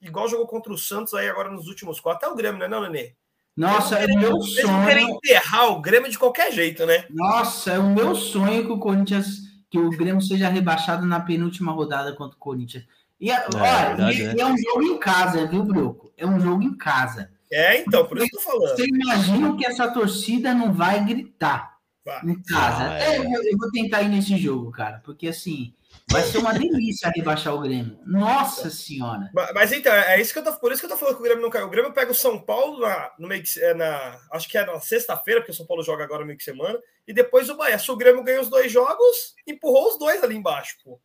[0.01, 2.81] igual jogou contra o Santos aí agora nos últimos quatro, até o Grêmio, né, não,
[2.83, 3.13] Nenê?
[3.55, 5.11] Nossa, é Eles o meu querer- eles sonho.
[5.17, 7.05] enterrar o Grêmio de qualquer jeito, né?
[7.11, 9.41] Nossa, é o meu sonho que o Corinthians,
[9.71, 12.85] que o Grêmio seja rebaixado na penúltima rodada contra o Corinthians.
[13.21, 14.35] E, é, olha, verdade, e- né?
[14.37, 16.13] e é um jogo em casa, viu, Broco?
[16.17, 17.31] É um jogo em casa.
[17.51, 18.77] É, então, por isso que eu tô falando.
[18.77, 22.21] Você imagina que essa torcida não vai gritar Vai.
[22.25, 22.91] em casa.
[22.91, 23.19] Ah, É, é.
[23.19, 25.73] eu, vou- eu vou tentar ir nesse jogo, cara, porque assim,
[26.11, 27.99] vai ser uma delícia rebaixar o Grêmio.
[28.07, 29.31] Nossa senhora.
[29.35, 31.21] Mas, mas então, é isso que eu tô, por isso que eu tô falando que
[31.21, 31.67] o Grêmio não caiu.
[31.67, 34.65] O Grêmio pega o São Paulo na, no meio de, é na, acho que é
[34.67, 37.57] na sexta-feira, porque o São Paulo joga agora no meio de semana, e depois o
[37.57, 37.79] Bahia.
[37.79, 41.01] Se o Grêmio ganhou os dois jogos, empurrou os dois ali embaixo, pô.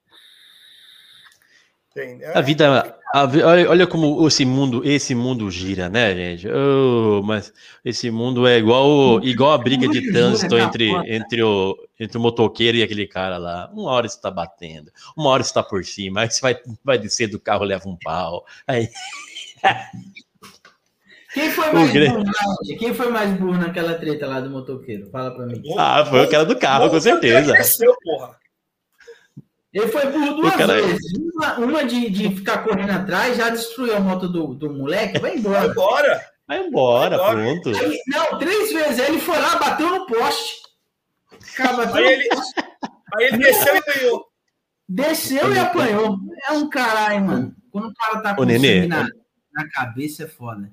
[1.96, 6.48] É, A vida, a olha, olha como esse mundo, esse mundo gira, né, gente?
[6.48, 7.54] Oh, mas
[7.86, 12.22] esse mundo é igual, igual a briga de trânsito gira, entre, entre, o, entre o
[12.22, 13.70] motoqueiro e aquele cara lá.
[13.72, 17.40] Uma hora está batendo, uma hora está por cima, aí você vai, vai descer do
[17.40, 18.44] carro, leva um pau.
[18.68, 18.90] Aí,
[21.34, 22.24] Quem foi mais burro,
[22.78, 25.10] Quem foi mais burro naquela treta lá do motoqueiro?
[25.10, 25.62] Fala pra mim.
[25.78, 27.54] ah, foi o cara do carro, com certeza.
[27.54, 28.43] Cresceu, porra.
[29.74, 31.12] Ele foi burro duas O cara- vezes.
[31.34, 35.36] Uma, uma de, de ficar correndo atrás, já destruiu a moto do, do moleque, vai
[35.38, 35.62] embora.
[35.72, 37.34] Agora, Vai embora, Agora.
[37.42, 37.70] pronto.
[37.70, 39.00] Aí, não, três vezes.
[39.00, 40.62] Aí ele foi lá, bateu no poste.
[41.58, 42.30] Bateu Aí ele-
[43.16, 44.26] aí ele desceu e ganhou.
[44.88, 46.18] desceu e apanhou.
[46.48, 47.56] É um caralho, mano.
[47.72, 49.08] Quando o cara tá com Nenê, sangue na,
[49.54, 50.70] na cabeça, é foda.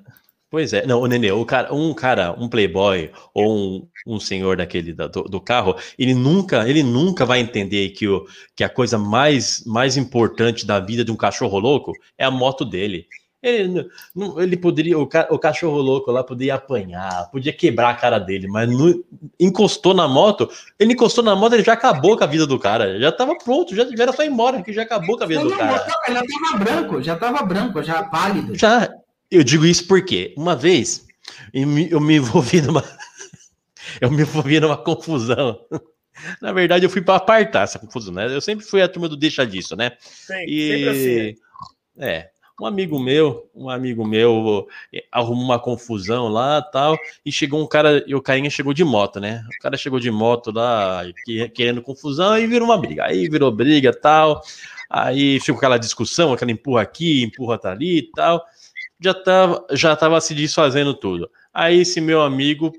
[0.50, 4.56] Pois é, não, o Nenê, o cara, um cara, um playboy ou um, um senhor
[4.56, 8.26] daquele da- do, do carro, ele nunca, ele nunca vai entender que, o,
[8.56, 12.64] que a coisa mais, mais importante da vida de um cachorro louco é a moto
[12.64, 13.06] dele.
[13.42, 17.94] Ele, não- ele poderia, o, ca- o cachorro louco lá poderia apanhar, podia quebrar a
[17.94, 19.02] cara dele, mas não-
[19.38, 22.98] encostou na moto, ele encostou na moto, ele já acabou com a vida do cara,
[23.00, 25.40] já tava pronto, já, já era só ir embora, que já acabou com a vida
[25.40, 25.86] Ele do cara.
[26.08, 28.58] já tava branco, já tava branco, já pálido.
[28.58, 28.90] Já,
[29.30, 31.06] eu digo isso porque uma vez
[31.52, 32.84] eu me, eu me envolvi numa
[34.00, 35.60] eu me envolvi numa confusão.
[36.40, 38.26] Na verdade, eu fui para apartar essa confusão, né?
[38.34, 39.92] Eu sempre fui a turma do deixa disso, né?
[40.00, 41.08] Sempre, sempre assim.
[41.08, 41.36] E
[41.98, 47.62] é, um amigo meu, um amigo meu eh, arrumou uma confusão lá, tal, e chegou
[47.62, 49.42] um cara, e o carinha chegou de moto, né?
[49.58, 53.06] O cara chegou de moto lá, que- querendo confusão, e virou uma briga.
[53.06, 54.42] Aí virou briga, tal.
[54.90, 58.44] Aí ficou aquela discussão, aquela empurra aqui, empurra tá ali e tal.
[59.00, 61.30] Já tava, já tava se desfazendo tudo.
[61.52, 62.72] Aí esse meu amigo,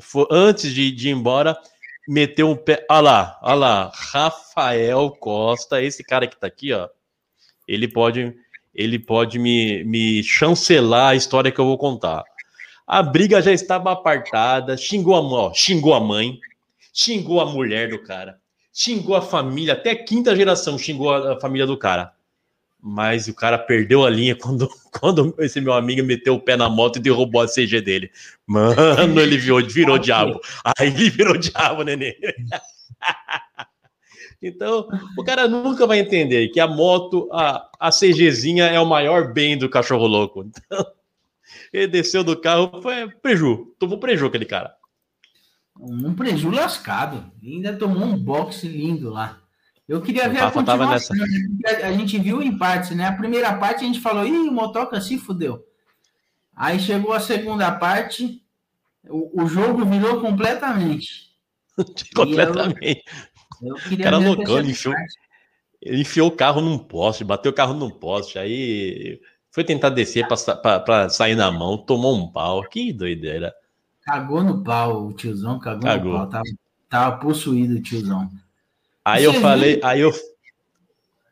[0.00, 1.56] foi, antes de, de ir embora,
[2.08, 2.86] meteu um pé.
[2.90, 6.88] Olha lá, olha lá, Rafael Costa, esse cara que tá aqui, ó.
[7.66, 8.34] Ele pode,
[8.74, 12.24] ele pode me, me chancelar a história que eu vou contar.
[12.86, 16.40] A briga já estava apartada, xingou a, ó, xingou a mãe,
[16.94, 18.40] xingou a mulher do cara,
[18.72, 22.14] xingou a família, até quinta geração xingou a família do cara.
[22.80, 24.68] Mas o cara perdeu a linha quando,
[25.00, 28.10] quando esse meu amigo meteu o pé na moto e derrubou a CG dele.
[28.46, 30.40] Mano, ele virou, virou diabo.
[30.78, 32.14] Aí ele virou diabo, neném.
[34.40, 39.32] Então, o cara nunca vai entender que a moto, a, a CGzinha é o maior
[39.32, 40.44] bem do cachorro louco.
[40.44, 40.86] Então,
[41.72, 44.72] ele desceu do carro, foi preju, tomou preju aquele cara.
[45.80, 47.32] Um preju lascado.
[47.42, 49.40] Ainda tomou um boxe lindo lá.
[49.88, 51.16] Eu queria O ver a continuação.
[51.16, 51.70] né?
[51.82, 53.06] A gente viu em partes, né?
[53.06, 55.64] A primeira parte a gente falou, ih, o motoca se fudeu.
[56.54, 58.42] Aí chegou a segunda parte,
[59.08, 61.28] o, o jogo virou completamente.
[62.14, 63.04] Completamente.
[63.62, 64.94] Eu queria Cara ver a loucão, ele enfiou-.
[65.80, 69.20] Ele enfiou o carro num poste, bateu o carro num poste, aí
[69.50, 72.62] foi tentar descer para sair na mão, tomou um pau.
[72.68, 73.54] Que doideira.
[74.02, 76.12] Cagou no pau, o tiozão cagou, Cagou.
[76.12, 76.28] no pau.
[76.28, 76.44] Tava,
[76.88, 78.28] tava possuído o tiozão.
[79.12, 80.12] Aí eu falei, aí eu,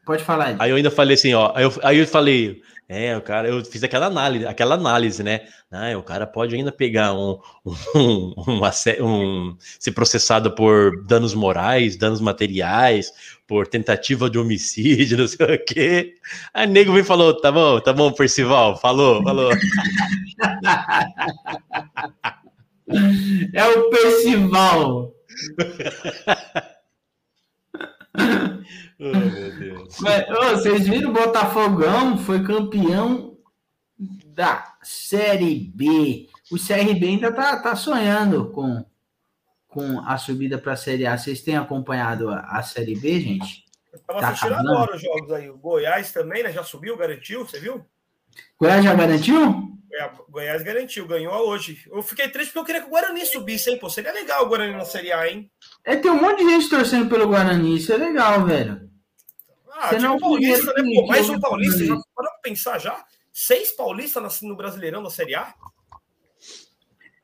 [0.04, 3.20] Pode falar, aí eu ainda falei assim, ó, aí eu, aí eu falei, é, o
[3.20, 5.40] cara, eu fiz aquela análise, aquela análise, né?
[5.68, 7.40] Ah, o cara pode ainda pegar um,
[7.96, 8.60] um, um,
[9.02, 13.12] um- ser processado por danos morais, danos materiais,
[13.48, 16.14] por tentativa de homicídio, não sei o quê.
[16.54, 19.50] Aí nego veio e falou, tá bom, tá bom, Percival, falou, falou.
[23.52, 25.12] É o Percival.
[28.98, 29.98] Oh, meu Deus.
[30.00, 32.16] Mas, ô, vocês viram o Botafogão?
[32.18, 33.36] Foi campeão
[33.98, 36.28] da Série B.
[36.50, 38.84] O CRB ainda tá, tá sonhando com,
[39.68, 41.16] com a subida para a Série A.
[41.16, 43.64] Vocês têm acompanhado a, a Série B, gente?
[43.92, 44.72] Eu tava Tá assistindo acabando?
[44.72, 45.50] agora os jogos aí.
[45.50, 46.52] O Goiás também, né?
[46.52, 47.84] Já subiu, garantiu, você viu?
[48.58, 49.76] Goiás já garantiu?
[49.92, 51.82] É, Goiás garantiu, ganhou hoje.
[51.90, 53.78] Eu fiquei triste porque eu queria que o Guarani subisse, hein?
[53.78, 55.50] Pô, seria legal o Guarani na Série A, hein?
[55.86, 57.76] É, tem um monte de gente torcendo pelo Guarani.
[57.76, 58.90] Isso é legal, velho.
[59.70, 60.94] Ah, Você time não paulista, né?
[60.94, 61.84] Pô, mais um paulista.
[61.84, 63.04] Já pra pensar já?
[63.32, 65.54] Seis paulistas no Brasileirão da Série A?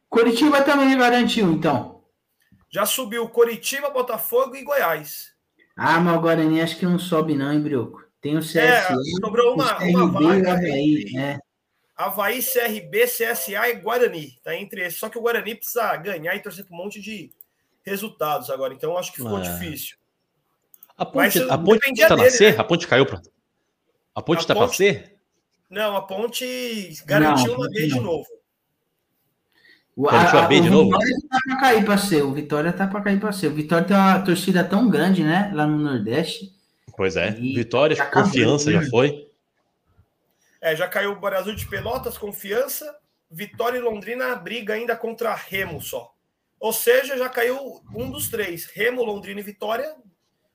[0.08, 2.02] Curitiba também garantiu, então.
[2.70, 5.32] Já subiu Coritiba, Botafogo e Goiás.
[5.76, 8.02] Ah, mas o Guarani acho que não sobe, não, hein, Brioco?
[8.20, 8.86] Tem o CSE, É,
[9.20, 11.00] sobrou uma- CRB uma vaga Havaí.
[11.02, 11.38] entre- É.
[11.96, 14.38] Havaí, CRB, CSA e Guarani.
[14.42, 14.98] Tá entre esses.
[15.00, 17.32] Só que o Guarani precisa ganhar e torcer pra um monte de
[17.84, 18.72] resultados agora.
[18.74, 19.40] Então acho que ficou Ah.
[19.40, 19.96] difícil.
[20.96, 22.52] A Mas ponte, a ponte dependia tá na C?
[22.52, 22.58] né?
[22.58, 23.20] A ponte caiu pra.
[24.14, 25.08] A ponte A tá pra ponte- C?
[25.70, 28.26] Não, a Ponte garantiu Não, uma vez de novo.
[29.96, 30.90] O, Garantiu a B de o novo?
[30.90, 32.22] Vitória tá pra cair pra ser.
[32.22, 33.46] O Vitória tá pra cair pra ser.
[33.48, 35.50] O Vitória tem uma torcida tão grande, né?
[35.54, 36.54] Lá no Nordeste.
[36.94, 37.30] Pois é.
[37.38, 39.26] E Vitória, confiança já foi.
[40.60, 42.94] É, já caiu o Brasil de Pelotas, confiança.
[43.30, 46.11] Vitória e Londrina briga ainda contra Remo só.
[46.62, 48.66] Ou seja, já caiu um dos três.
[48.66, 49.96] Remo, Londrina e Vitória.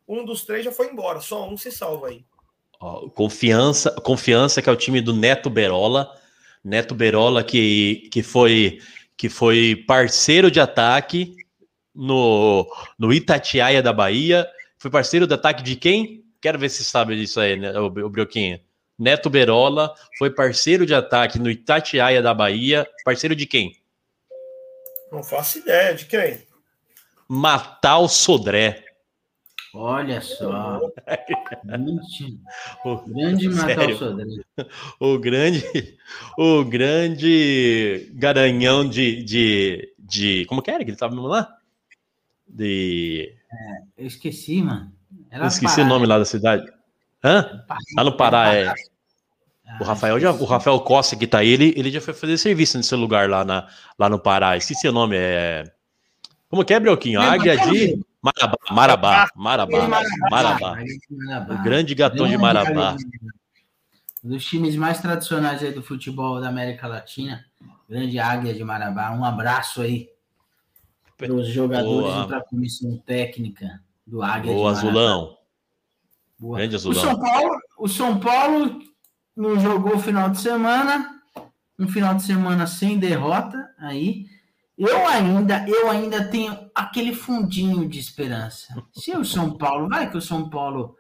[0.08, 1.20] Um dos três já foi embora.
[1.20, 2.24] Só um se salva aí.
[3.14, 6.10] Confiança, confiança que é o time do Neto Berola.
[6.64, 8.80] Neto Berola que, que foi
[9.18, 11.36] que foi parceiro de ataque
[11.94, 12.66] no,
[12.98, 14.48] no Itatiaia da Bahia.
[14.78, 16.24] Foi parceiro de ataque de quem?
[16.40, 18.62] Quero ver se sabe disso aí, né, o, o Brioquinho.
[18.98, 22.88] Neto Berola foi parceiro de ataque no Itatiaia da Bahia.
[23.04, 23.76] Parceiro de quem?
[25.12, 26.40] Não faço ideia de quem.
[27.28, 28.84] Matal Sodré.
[29.74, 30.80] Olha só.
[32.86, 33.98] O- grande Matal Sério?
[33.98, 34.26] Sodré.
[35.00, 35.98] o grande,
[36.38, 41.56] o grande garanhão de, de, de como que era que ele estava lá?
[42.48, 43.36] De,
[43.98, 44.92] Eu esqueci, mano.
[45.30, 46.66] Era eu esqueci Pará, o nome lá da cidade.
[47.24, 47.64] Hã?
[47.68, 47.80] Pará.
[47.98, 48.68] Lá no Pará, é.
[48.68, 48.76] Ah,
[49.80, 52.78] O Rafael já, o Rafael Costa que tá aí, ele, ele já foi fazer serviço
[52.78, 53.68] nesse lugar lá, na,
[54.00, 54.56] lá no Pará.
[54.56, 55.64] Esqueci o nome, é.
[56.50, 57.20] Como que é, Brioquinho?
[57.20, 60.78] Águia de Marabá, Marabá, Marabá, Marabá.
[61.50, 62.96] O grande gatão de Marabá.
[64.24, 67.46] Um dos times mais tradicionais aí do futebol da América Latina.
[67.90, 69.12] Grande Águia de Marabá.
[69.12, 70.10] Um abraço aí
[71.18, 72.24] para os jogadores Boa.
[72.24, 75.00] e para a comissão técnica do Águia Boa, de Marabá.
[75.00, 75.38] Azulão.
[76.40, 76.58] Boa.
[76.58, 77.02] Grande O Azulão.
[77.02, 78.80] São Paulo, o São Paulo
[79.38, 81.22] não jogou o final de semana,
[81.78, 84.26] um final de semana sem derrota aí.
[84.76, 88.76] Eu ainda, eu ainda tenho aquele fundinho de esperança.
[88.94, 90.96] Se o São Paulo, vai que o São Paulo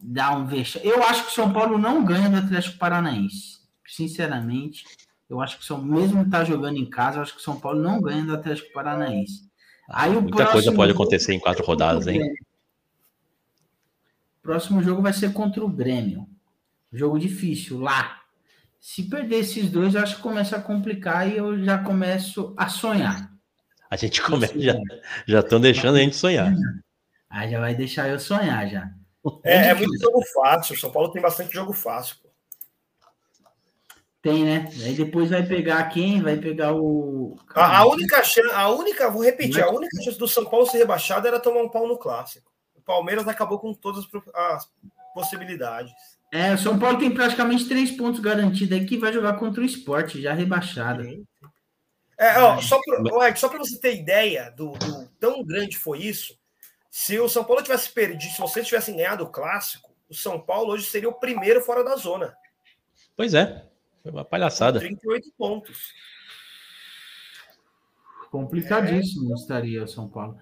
[0.00, 0.86] dá um vexame.
[0.86, 3.58] Eu acho que o São Paulo não ganha do Atlético Paranaense.
[3.86, 4.84] Sinceramente,
[5.30, 7.58] eu acho que o São mesmo tá jogando em casa, eu acho que o São
[7.58, 9.48] Paulo não ganha do Atlético Paranaense.
[9.88, 12.20] Aí o Muita coisa pode acontecer em quatro rodadas, hein?
[14.42, 16.28] Próximo jogo vai ser contra o Grêmio.
[16.94, 18.20] Jogo difícil lá.
[18.80, 22.68] Se perder esses dois, eu acho que começa a complicar e eu já começo a
[22.68, 23.30] sonhar.
[23.90, 24.74] A gente começa, já
[25.26, 26.54] já estão deixando a gente sonhar.
[27.28, 28.90] Aí já vai deixar eu sonhar já.
[29.42, 30.74] É, é muito jogo fácil.
[30.74, 32.16] O São Paulo tem bastante jogo fácil.
[32.22, 32.28] pô.
[34.22, 34.70] Tem, né?
[34.84, 36.22] Aí depois vai pegar quem?
[36.22, 37.36] Vai pegar o.
[37.54, 40.78] A, a única chance, a única, vou repetir, a única chance do São Paulo ser
[40.78, 42.50] rebaixado era tomar um pau no clássico.
[42.74, 44.70] O Palmeiras acabou com todas as
[45.12, 45.92] possibilidades.
[46.34, 50.20] É, o São Paulo tem praticamente três pontos garantidos aqui, vai jogar contra o esporte,
[50.20, 51.04] já rebaixado.
[52.18, 56.36] É, ó, só para você ter ideia do, do tão grande foi isso,
[56.90, 60.72] se o São Paulo tivesse perdido, se vocês tivessem ganhado o clássico, o São Paulo
[60.72, 62.34] hoje seria o primeiro fora da zona.
[63.16, 63.68] Pois é,
[64.02, 64.80] foi uma palhaçada.
[64.80, 65.92] 38 pontos.
[68.32, 70.36] Complicadíssimo estaria o São Paulo.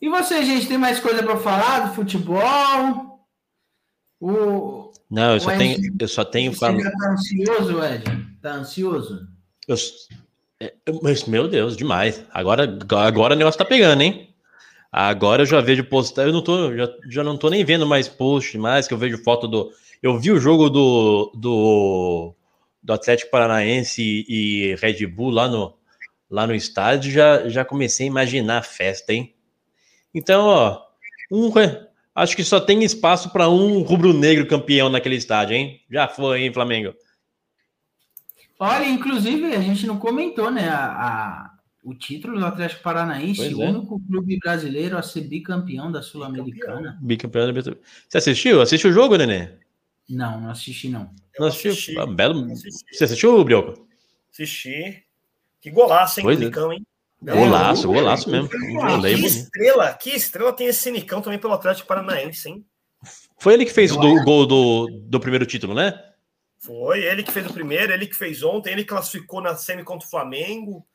[0.00, 3.24] E você, gente, tem mais coisa para falar do futebol?
[4.20, 8.04] O, Não, eu só tenho, eu só tenho você já tá ansioso, Ed?
[8.40, 9.28] Tá ansioso?
[9.68, 9.76] eu-
[10.58, 12.24] é, eu- mas, meu Deus, demais.
[12.32, 14.34] Agora, agora o negócio tá pegando, hein?
[14.90, 18.08] Agora eu já vejo postar, eu não tô, já, já não tô nem vendo mais
[18.08, 19.70] post mais, que eu vejo foto do.
[20.02, 22.34] Eu vi o jogo do, do,
[22.82, 25.74] do Atlético Paranaense e, e Red Bull lá no,
[26.30, 29.34] lá no estádio, já, já comecei a imaginar a festa, hein?
[30.14, 30.82] Então, ó,
[31.30, 31.50] um,
[32.14, 35.80] acho que só tem espaço para um rubro-negro campeão naquele estádio, hein?
[35.90, 36.94] Já foi, hein, Flamengo?
[38.58, 40.68] Olha, inclusive, a gente não comentou, né?
[40.68, 41.52] A, a-
[41.84, 43.70] o título do Atlético Paranaense, Pois o é.
[43.70, 46.96] único clube brasileiro a ser bicampeão da Sul-Americana.
[47.02, 47.84] Bicampeão da Libertadores.
[48.08, 48.60] Você assistiu?
[48.62, 49.48] Assistiu o jogo, Nenê?
[50.08, 51.10] Não, não assisti, não.
[51.36, 51.72] Não assistiu?
[51.72, 51.98] assisti.
[51.98, 52.44] Ah, belo...
[52.52, 52.84] Assisti.
[52.96, 53.84] Você assistiu, Brioco?
[54.32, 55.02] Assisti.
[55.60, 56.44] Que golaço, hein, Pois é.
[56.44, 56.86] Hein?
[57.22, 58.48] Golaço, eu- golaço eu- mesmo.
[58.48, 62.66] Que estrela, que estrela tem esse Nicão também pelo Atlético Paranaense, hein?
[63.38, 65.98] Foi ele que fez o gol do, do primeiro título, né?
[66.58, 70.06] Foi ele que fez o primeiro, ele que fez ontem, ele classificou na semi contra
[70.06, 70.86] o Flamengo.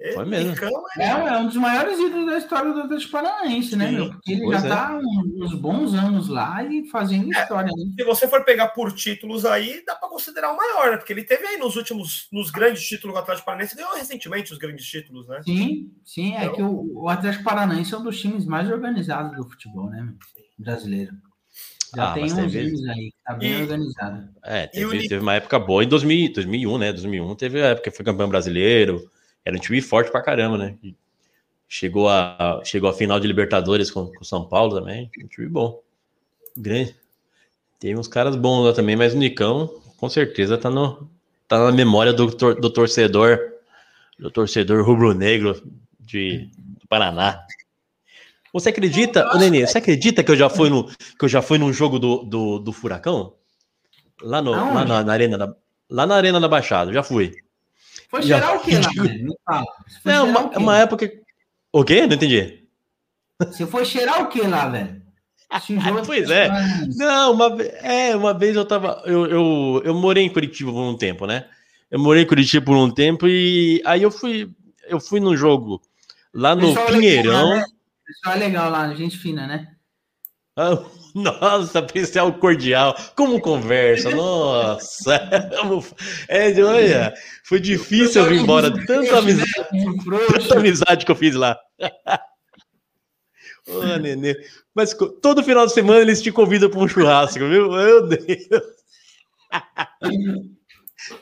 [0.00, 0.50] Ele, Foi mesmo.
[0.52, 4.10] Nicão É, é um dos maiores ídolos da história do Atlético Paranaense, né, meu?
[4.12, 4.70] Porque ele pois já é.
[4.70, 4.98] tá
[5.36, 7.84] uns bons anos lá e fazendo história, né?
[7.98, 10.96] Se você for pegar por títulos aí, dá para considerar o maior, né?
[10.98, 14.58] Porque ele teve aí nos últimos, nos grandes títulos do Atlético Paranaense, ganhou recentemente os
[14.58, 15.40] grandes títulos, né?
[15.44, 19.36] Sim, sim, é Então- que o, o Atlético Paranaense é um dos times mais organizados
[19.36, 20.08] do futebol, né,
[20.56, 21.12] brasileiro.
[21.96, 24.28] Já Ah, tem uns teve- anos aí, que tá bem E- organizado.
[24.44, 26.92] É, o teve, Ni- teve uma época boa em 2000, 2001, né?
[26.92, 29.10] 2001 teve a época que foi campeão brasileiro.
[29.48, 30.76] Era um time forte pra caramba, né?
[31.66, 35.10] Chegou a, chegou a final de Libertadores com o São Paulo também.
[35.24, 35.80] Um time bom.
[36.54, 36.94] Grande.
[37.80, 41.08] Tem uns caras bons lá também, mas o Nicão, com certeza, tá, no,
[41.48, 43.38] tá na memória do, tor- do torcedor,
[44.18, 45.62] do torcedor rubro-negro
[45.98, 47.42] de, do Paraná.
[48.52, 51.56] Você acredita, ô Nenê, você acredita que eu já fui no, que eu já fui
[51.56, 53.32] num jogo do, do, do Furacão?
[54.20, 55.54] Lá, no, lá, na, na arena da,
[55.88, 57.34] lá na Arena da Baixada, já fui.
[58.08, 60.58] Foi cheirar o quê lá, É cheirar uma, o quê?
[60.58, 61.12] uma época.
[61.72, 62.06] O quê?
[62.06, 62.64] Não entendi.
[63.40, 64.98] Você foi cheirar o quê lá, velho?
[66.04, 66.48] Pois é.
[66.96, 69.02] Não, uma, é, uma vez eu tava.
[69.06, 71.46] Eu, eu, eu morei em Curitiba por um tempo, né?
[71.90, 74.50] Eu morei em Curitiba por um tempo e aí eu fui.
[74.86, 75.80] Eu fui num jogo
[76.34, 77.48] lá no legal Pinheirão.
[77.50, 77.64] lá, né?
[78.06, 79.68] Pessoal é legal lá, gente fina, né?
[80.58, 80.76] Ah,
[81.14, 85.18] Nossa, pessoal cordial, como conversa, nossa.
[86.28, 89.52] É, olha, foi difícil eu vir embora, tanta amizade,
[90.32, 91.58] tanta amizade que eu fiz lá.
[93.66, 94.34] Ô, Nenê.
[94.74, 97.70] Mas todo final de semana eles te convidam para um churrasco, viu?
[97.70, 98.48] Meu Deus.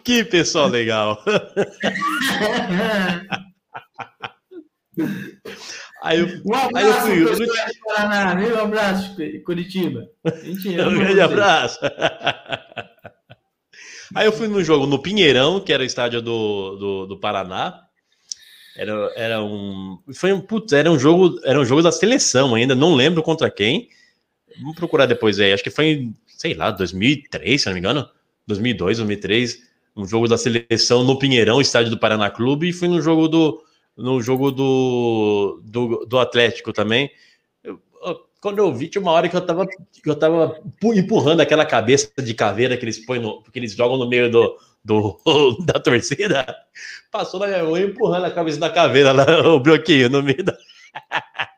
[0.02, 1.22] Que pessoal legal.
[6.06, 8.40] Aí eu, Um Aí eu abraço, fui, eu de Paraná?
[8.40, 10.08] Um abraço, Curitiba.
[10.24, 11.80] Um grande abraço.
[14.14, 17.82] Aí eu fui no jogo no Pinheirão, que era o estádio do, do, do Paraná.
[18.76, 19.98] Era, era um.
[20.14, 20.40] Foi um.
[20.40, 21.40] Putz, era um jogo.
[21.44, 23.88] Era um jogo da seleção ainda, não lembro contra quem.
[24.60, 25.52] Vamos procurar depois aí.
[25.52, 28.08] Acho que foi em, sei lá, 2003, se não me engano.
[28.46, 29.58] 2002, 2003.
[29.96, 33.65] Um jogo da seleção no Pinheirão, estádio do Paraná Clube, e fui no jogo do.
[33.96, 37.10] No jogo do, do, do Atlético também.
[37.64, 40.94] Eu- eu- quando eu vi, tinha uma hora que eu tava, que eu tava pu-
[40.94, 44.56] empurrando aquela cabeça de caveira que eles põem no, que eles jogam no meio do,
[44.84, 45.18] do
[45.66, 46.44] da torcida.
[47.10, 49.24] Passou na minha mão empurrando a cabeça da caveira lá,
[49.54, 50.56] o bloqueio no meio da.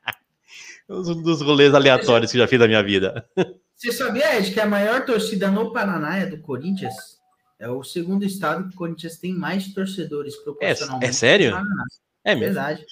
[0.91, 3.29] Um dos rolês aleatórios que eu já fiz da minha vida.
[3.77, 6.95] Você sabia, Ed, que a maior torcida no Paraná é do Corinthians?
[7.59, 11.05] É o segundo estado que o Corinthians tem mais torcedores É, proporcionalmente.
[11.07, 11.53] é sério?
[12.31, 12.55] É mesmo.
[12.55, 12.85] Verdade.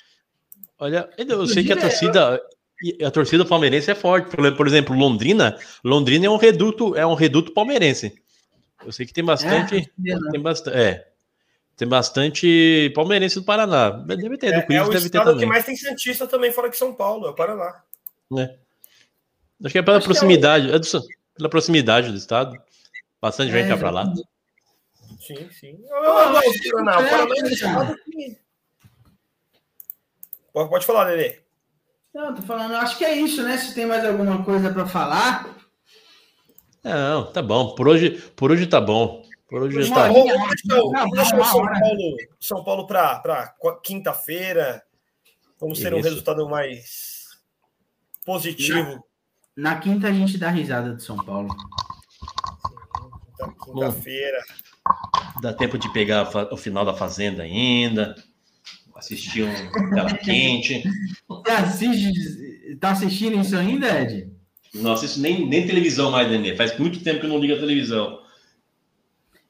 [0.78, 2.41] Olha, eu sei que a torcida.
[2.82, 4.34] e A torcida palmeirense é forte.
[4.34, 5.59] Por exemplo, Londrina.
[5.84, 8.20] Londrina é um reduto, é um reduto palmeirense.
[8.84, 9.91] Eu sei que tem bastante.
[10.07, 10.30] É.
[10.30, 10.76] Tem bastante.
[10.76, 11.09] É.
[11.76, 13.91] Tem bastante palmeirense do Paraná.
[13.91, 15.41] Deve ter, do É, é Corinthians o deve ter estado também.
[15.41, 17.82] que mais tem Santista também fora de São Paulo, é o Paraná.
[18.32, 20.70] Acho que é pela Acho é proximidade.
[20.72, 21.03] É do-
[21.37, 22.57] pela proximidade do estado.
[23.20, 24.11] Bastante gente É, vai pra lá.
[25.20, 25.78] Sim, sim.
[25.89, 26.99] Eu, eu, eu gosto do Paraná.
[26.99, 27.51] O é, Paraná é um é.
[27.51, 28.39] estado que-
[30.57, 31.41] Pode, pode falar, Nenê.
[32.15, 33.59] Não, tô falando, acho que é isso, né?
[33.59, 35.55] Se tem mais alguma coisa para falar.
[36.83, 37.75] Não, tá bom.
[37.75, 39.23] Por hoje, por hoje tá bom.
[39.51, 40.09] Por hoje Uma tá.
[40.09, 41.63] Não, deixar o São.
[41.63, 43.55] Paulo, São Paulo para
[43.85, 44.83] quinta-feira.
[45.61, 47.27] Vamos ter um resultado mais
[48.25, 49.05] positivo.
[49.55, 51.55] Na quinta a gente dá risada de São Paulo.
[53.63, 54.43] Quinta-feira.
[55.43, 58.15] Dá tempo de pegar o final da Fazenda ainda.
[58.97, 60.83] Assistir um tela quente.
[61.29, 64.29] Você assiste, tá assistindo isso ainda, Ed?
[64.75, 66.57] Não assisto nem, nem televisão mais, Nenê.
[66.57, 68.21] Faz muito tempo que eu não ligo a televisão.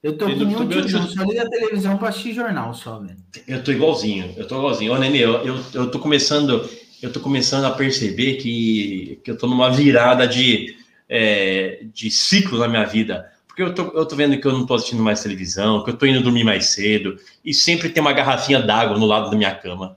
[0.02, 2.98] Eu tô Eu nem tô- um eu- só liga a televisão pra assistir jornal só,
[3.00, 3.16] velho.
[3.48, 4.92] Eu tô igualzinho, eu tô igualzinho.
[4.92, 6.68] Ô, Nenê, eu, eu, eu tô começando,
[7.02, 10.76] eu tô começando a perceber que, que eu tô numa virada de,
[11.08, 13.32] é, de ciclo na minha vida.
[13.56, 15.96] Porque eu tô, eu tô vendo que eu não tô assistindo mais televisão, que eu
[15.96, 19.54] tô indo dormir mais cedo, e sempre tem uma garrafinha d'água no lado da minha
[19.54, 19.96] cama.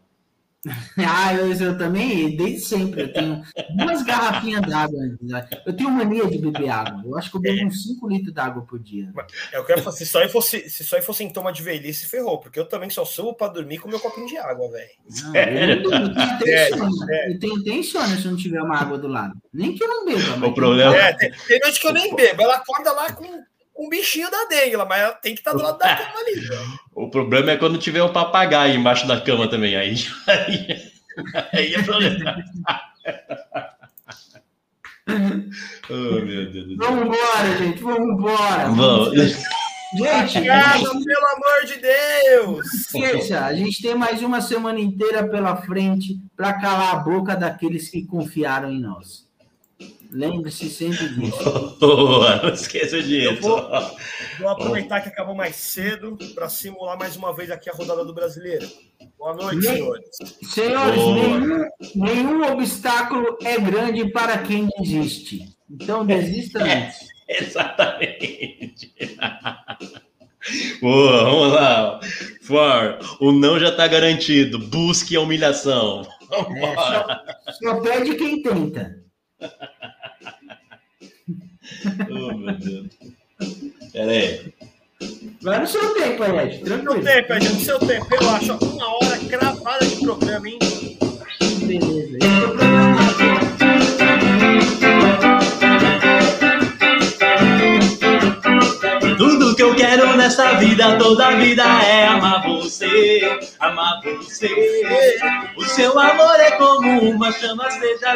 [0.98, 3.04] Ah, eu, eu também, desde sempre.
[3.04, 3.42] Eu tenho
[3.78, 5.00] duas garrafinhas d'água.
[5.66, 7.02] Eu tenho mania de beber água.
[7.06, 9.10] Eu acho que eu bebo uns 5 litros d'água por dia.
[9.54, 12.60] Eu quero falar, se aí fosse, se isso aí fosse sintoma de velhice, ferrou, porque
[12.60, 14.90] eu também só subo pra dormir com meu copinho de água, velho.
[15.24, 16.84] Não, eu, eu tenho sério.
[17.30, 19.34] Eu tenho até insônia se não tiver uma água do lado.
[19.54, 20.46] Nem que eu não beba.
[20.46, 22.42] O problema É, tem, tem noite que eu nem bebo.
[22.42, 23.26] Ela acorda lá com
[23.80, 26.36] um bichinho da dengue, lá, mas ela tem que estar do lado da cama ali.
[26.94, 29.78] O problema é quando tiver um papagaio embaixo da cama também.
[29.78, 29.96] Aí,
[30.28, 30.92] aí,
[31.54, 32.44] aí é problema.
[35.90, 36.78] oh, meu Deus do céu.
[36.78, 37.82] Vamos embora, gente.
[37.82, 38.68] Vamos embora.
[38.68, 39.16] Vamos.
[39.92, 42.74] Gente, Obrigado, pelo amor de Deus!
[42.76, 43.46] esqueça.
[43.46, 48.06] A gente tem mais uma semana inteira pela frente para calar a boca daqueles que
[48.06, 49.29] confiaram em nós.
[50.12, 51.78] Lembre-se sempre disso.
[51.80, 53.42] Boa, não esqueça disso.
[53.42, 53.70] Vou-
[54.40, 58.14] Vou aproveitar que acabou mais cedo para simular mais uma vez aqui a rodada do
[58.14, 58.68] brasileiro.
[59.18, 60.10] Boa noite, Nem- senhores.
[60.44, 65.56] Senhores, nenhum, nenhum obstáculo é grande para quem desiste.
[65.70, 67.08] Então desista antes.
[67.28, 68.94] Exatamente.
[70.82, 72.00] Boa, vamos lá.
[72.42, 74.58] For, o não já está garantido.
[74.58, 76.08] Busque a humilhação.
[76.30, 77.22] Vambora.
[77.62, 79.04] Só pede quem tenta.
[82.10, 82.88] Oh, meu Deus.
[83.94, 84.54] Pera aí.
[85.42, 86.60] Vai no seu tempo, Ed.
[86.60, 87.04] No Tranquilo.
[87.04, 88.54] tempo, é no seu tempo, eu acho.
[88.66, 90.60] Uma hora cravada de programa, hein?
[91.66, 92.18] Beleza.
[92.18, 92.99] Esse é o programa.
[99.60, 105.20] Que eu quero nessa vida, toda vida é amar você, amar você.
[105.58, 107.68] O seu amor é como uma chama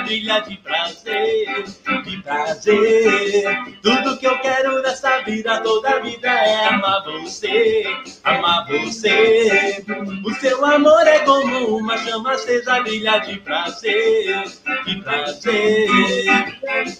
[0.06, 1.66] brilha de prazer,
[2.06, 3.58] de prazer.
[3.82, 7.84] Tudo que eu quero nessa vida, toda vida é amar você,
[8.24, 9.84] amar você.
[10.24, 12.38] O seu amor é como uma chama
[12.86, 14.44] brilha de prazer,
[14.86, 15.90] de prazer.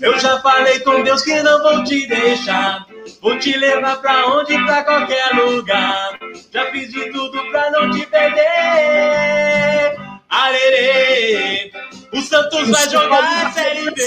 [0.02, 2.86] Eu já falei com Deus que não vou te deixar.
[3.22, 6.20] Vou te levar pra onde, pra qualquer lugar.
[6.52, 9.98] Já fiz de tudo pra não te perder.
[10.30, 11.72] Arerê,
[12.12, 14.02] o Santos vai jogar a Série B.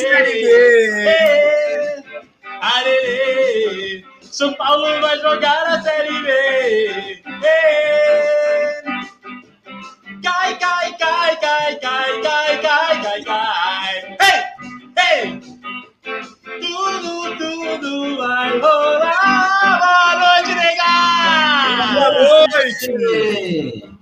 [1.06, 2.02] É.
[2.60, 7.22] Arerê, São Paulo vai jogar a Série B.
[7.42, 8.82] É.
[10.22, 12.85] Cai, cai, cai, cai, cai, cai, cai.
[16.60, 19.78] Tudo, tudo vai rolar.
[19.80, 20.92] Boa noite, nega!
[21.94, 23.95] Boa noite!